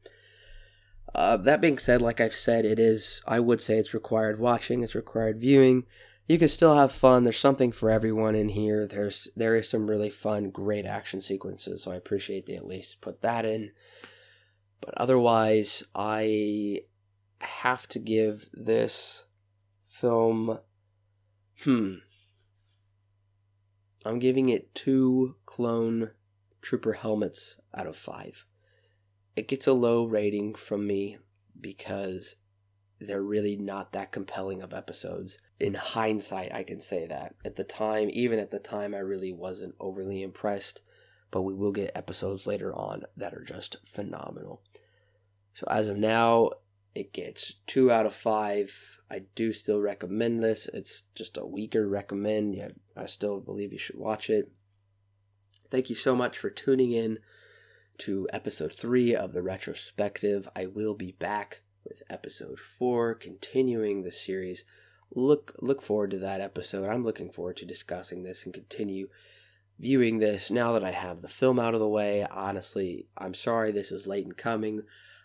Uh, 1.14 1.36
that 1.36 1.60
being 1.60 1.78
said, 1.78 2.02
like 2.02 2.20
I've 2.20 2.34
said, 2.34 2.64
it 2.64 2.78
is, 2.78 3.22
I 3.26 3.40
would 3.40 3.60
say 3.60 3.78
it's 3.78 3.94
required 3.94 4.38
watching, 4.38 4.82
it's 4.82 4.94
required 4.94 5.40
viewing. 5.40 5.84
You 6.26 6.38
can 6.38 6.48
still 6.48 6.74
have 6.74 6.90
fun. 6.90 7.24
There's 7.24 7.38
something 7.38 7.70
for 7.70 7.90
everyone 7.90 8.34
in 8.34 8.48
here. 8.50 8.86
There's 8.86 9.28
there 9.36 9.56
is 9.56 9.68
some 9.68 9.88
really 9.88 10.10
fun, 10.10 10.50
great 10.50 10.86
action 10.86 11.20
sequences, 11.20 11.82
so 11.82 11.90
I 11.90 11.96
appreciate 11.96 12.46
they 12.46 12.56
at 12.56 12.66
least 12.66 13.00
put 13.00 13.20
that 13.22 13.44
in. 13.44 13.72
But 14.80 14.94
otherwise, 14.96 15.84
I 15.94 16.80
have 17.40 17.86
to 17.88 17.98
give 17.98 18.48
this 18.52 19.26
film 19.86 20.58
hmm 21.62 21.94
I'm 24.04 24.18
giving 24.18 24.48
it 24.48 24.74
two 24.74 25.36
clone 25.46 26.10
trooper 26.60 26.94
helmets 26.94 27.56
out 27.74 27.86
of 27.86 27.96
5 27.96 28.44
it 29.36 29.48
gets 29.48 29.66
a 29.66 29.72
low 29.72 30.04
rating 30.04 30.54
from 30.54 30.86
me 30.86 31.18
because 31.60 32.36
they're 33.00 33.22
really 33.22 33.56
not 33.56 33.92
that 33.92 34.12
compelling 34.12 34.62
of 34.62 34.72
episodes. 34.72 35.38
In 35.58 35.74
hindsight, 35.74 36.54
I 36.54 36.62
can 36.62 36.80
say 36.80 37.06
that. 37.06 37.34
At 37.44 37.56
the 37.56 37.64
time, 37.64 38.08
even 38.12 38.38
at 38.38 38.50
the 38.50 38.58
time, 38.58 38.94
I 38.94 38.98
really 38.98 39.32
wasn't 39.32 39.74
overly 39.80 40.22
impressed, 40.22 40.82
but 41.30 41.42
we 41.42 41.54
will 41.54 41.72
get 41.72 41.92
episodes 41.94 42.46
later 42.46 42.74
on 42.74 43.02
that 43.16 43.34
are 43.34 43.44
just 43.44 43.76
phenomenal. 43.86 44.62
So 45.54 45.66
as 45.70 45.88
of 45.88 45.96
now, 45.96 46.50
it 46.94 47.12
gets 47.12 47.54
two 47.66 47.90
out 47.90 48.06
of 48.06 48.14
five. 48.14 48.98
I 49.10 49.22
do 49.34 49.52
still 49.52 49.80
recommend 49.80 50.42
this. 50.42 50.68
It's 50.72 51.02
just 51.14 51.36
a 51.36 51.44
weaker 51.44 51.88
recommend. 51.88 52.54
yet 52.54 52.72
I 52.96 53.06
still 53.06 53.40
believe 53.40 53.72
you 53.72 53.78
should 53.78 53.98
watch 53.98 54.30
it. 54.30 54.52
Thank 55.70 55.90
you 55.90 55.96
so 55.96 56.14
much 56.14 56.38
for 56.38 56.50
tuning 56.50 56.92
in 56.92 57.18
to 57.98 58.28
episode 58.32 58.72
three 58.72 59.14
of 59.14 59.32
the 59.32 59.42
retrospective. 59.42 60.48
I 60.54 60.66
will 60.66 60.94
be 60.94 61.12
back 61.12 61.62
with 61.84 62.02
episode 62.08 62.58
four, 62.58 63.14
continuing 63.14 64.02
the 64.02 64.10
series. 64.10 64.64
Look 65.14 65.54
look 65.60 65.82
forward 65.82 66.10
to 66.12 66.18
that 66.18 66.40
episode. 66.40 66.88
I'm 66.88 67.02
looking 67.02 67.30
forward 67.30 67.56
to 67.58 67.66
discussing 67.66 68.22
this 68.22 68.44
and 68.44 68.54
continue 68.54 69.08
viewing 69.78 70.18
this 70.18 70.50
now 70.50 70.72
that 70.72 70.84
I 70.84 70.92
have 70.92 71.20
the 71.22 71.28
film 71.28 71.58
out 71.58 71.74
of 71.74 71.80
the 71.80 71.88
way. 71.88 72.26
Honestly, 72.30 73.06
I'm 73.16 73.34
sorry 73.34 73.72
this 73.72 73.92
is 73.92 74.06
late 74.06 74.24
in 74.24 74.32
coming. 74.32 74.82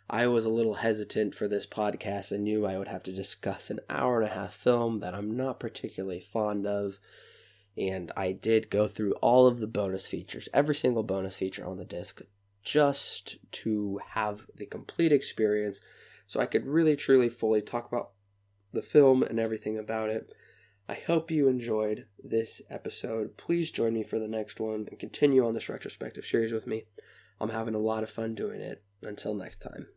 I 0.10 0.26
was 0.28 0.46
a 0.46 0.50
little 0.50 0.76
hesitant 0.76 1.36
for 1.36 1.48
this 1.48 1.68
podcast. 1.68 2.34
I 2.34 2.38
knew 2.38 2.66
I 2.66 2.78
would 2.78 2.88
have 2.88 3.04
to 3.04 3.12
discuss 3.12 3.70
an 3.70 3.80
hour 3.90 4.22
and 4.22 4.30
a 4.30 4.34
half 4.34 4.56
film 4.56 5.00
that 5.02 5.14
I'm 5.14 5.38
not 5.38 5.60
particularly 5.60 6.20
fond 6.20 6.66
of. 6.66 6.98
And 7.78 8.12
I 8.18 8.32
did 8.32 8.72
go 8.72 8.88
through 8.88 9.14
all 9.22 9.46
of 9.46 9.60
the 9.60 9.68
bonus 9.68 10.08
features, 10.08 10.50
every 10.54 10.76
single 10.76 11.04
bonus 11.04 11.38
feature 11.38 11.66
on 11.66 11.78
the 11.78 11.86
disc, 11.86 12.22
just 12.64 13.38
to 13.52 14.00
have 14.10 14.48
the 14.56 14.66
complete 14.66 15.14
experience 15.14 15.80
so 16.30 16.40
I 16.40 16.46
could 16.46 16.68
really 16.68 16.96
truly 16.96 17.28
fully 17.28 17.60
talk 17.60 17.88
about 17.88 18.12
the 18.72 18.84
film 18.84 19.24
and 19.24 19.40
everything 19.40 19.80
about 19.80 20.12
it. 20.12 20.32
I 20.88 20.94
hope 20.94 21.32
you 21.32 21.48
enjoyed 21.48 22.06
this 22.24 22.62
episode. 22.70 23.36
Please 23.36 23.72
join 23.72 23.96
me 23.96 24.04
for 24.04 24.20
the 24.20 24.28
next 24.28 24.60
one 24.60 24.86
and 24.88 25.00
continue 25.00 25.44
on 25.44 25.56
this 25.56 25.70
retrospective 25.70 26.28
series 26.28 26.54
with 26.54 26.68
me. 26.68 26.84
I'm 27.42 27.50
having 27.50 27.74
a 27.74 27.80
lot 27.80 28.04
of 28.04 28.12
fun 28.12 28.36
doing 28.36 28.62
it. 28.62 28.84
Until 29.02 29.34
next 29.34 29.60
time. 29.60 29.88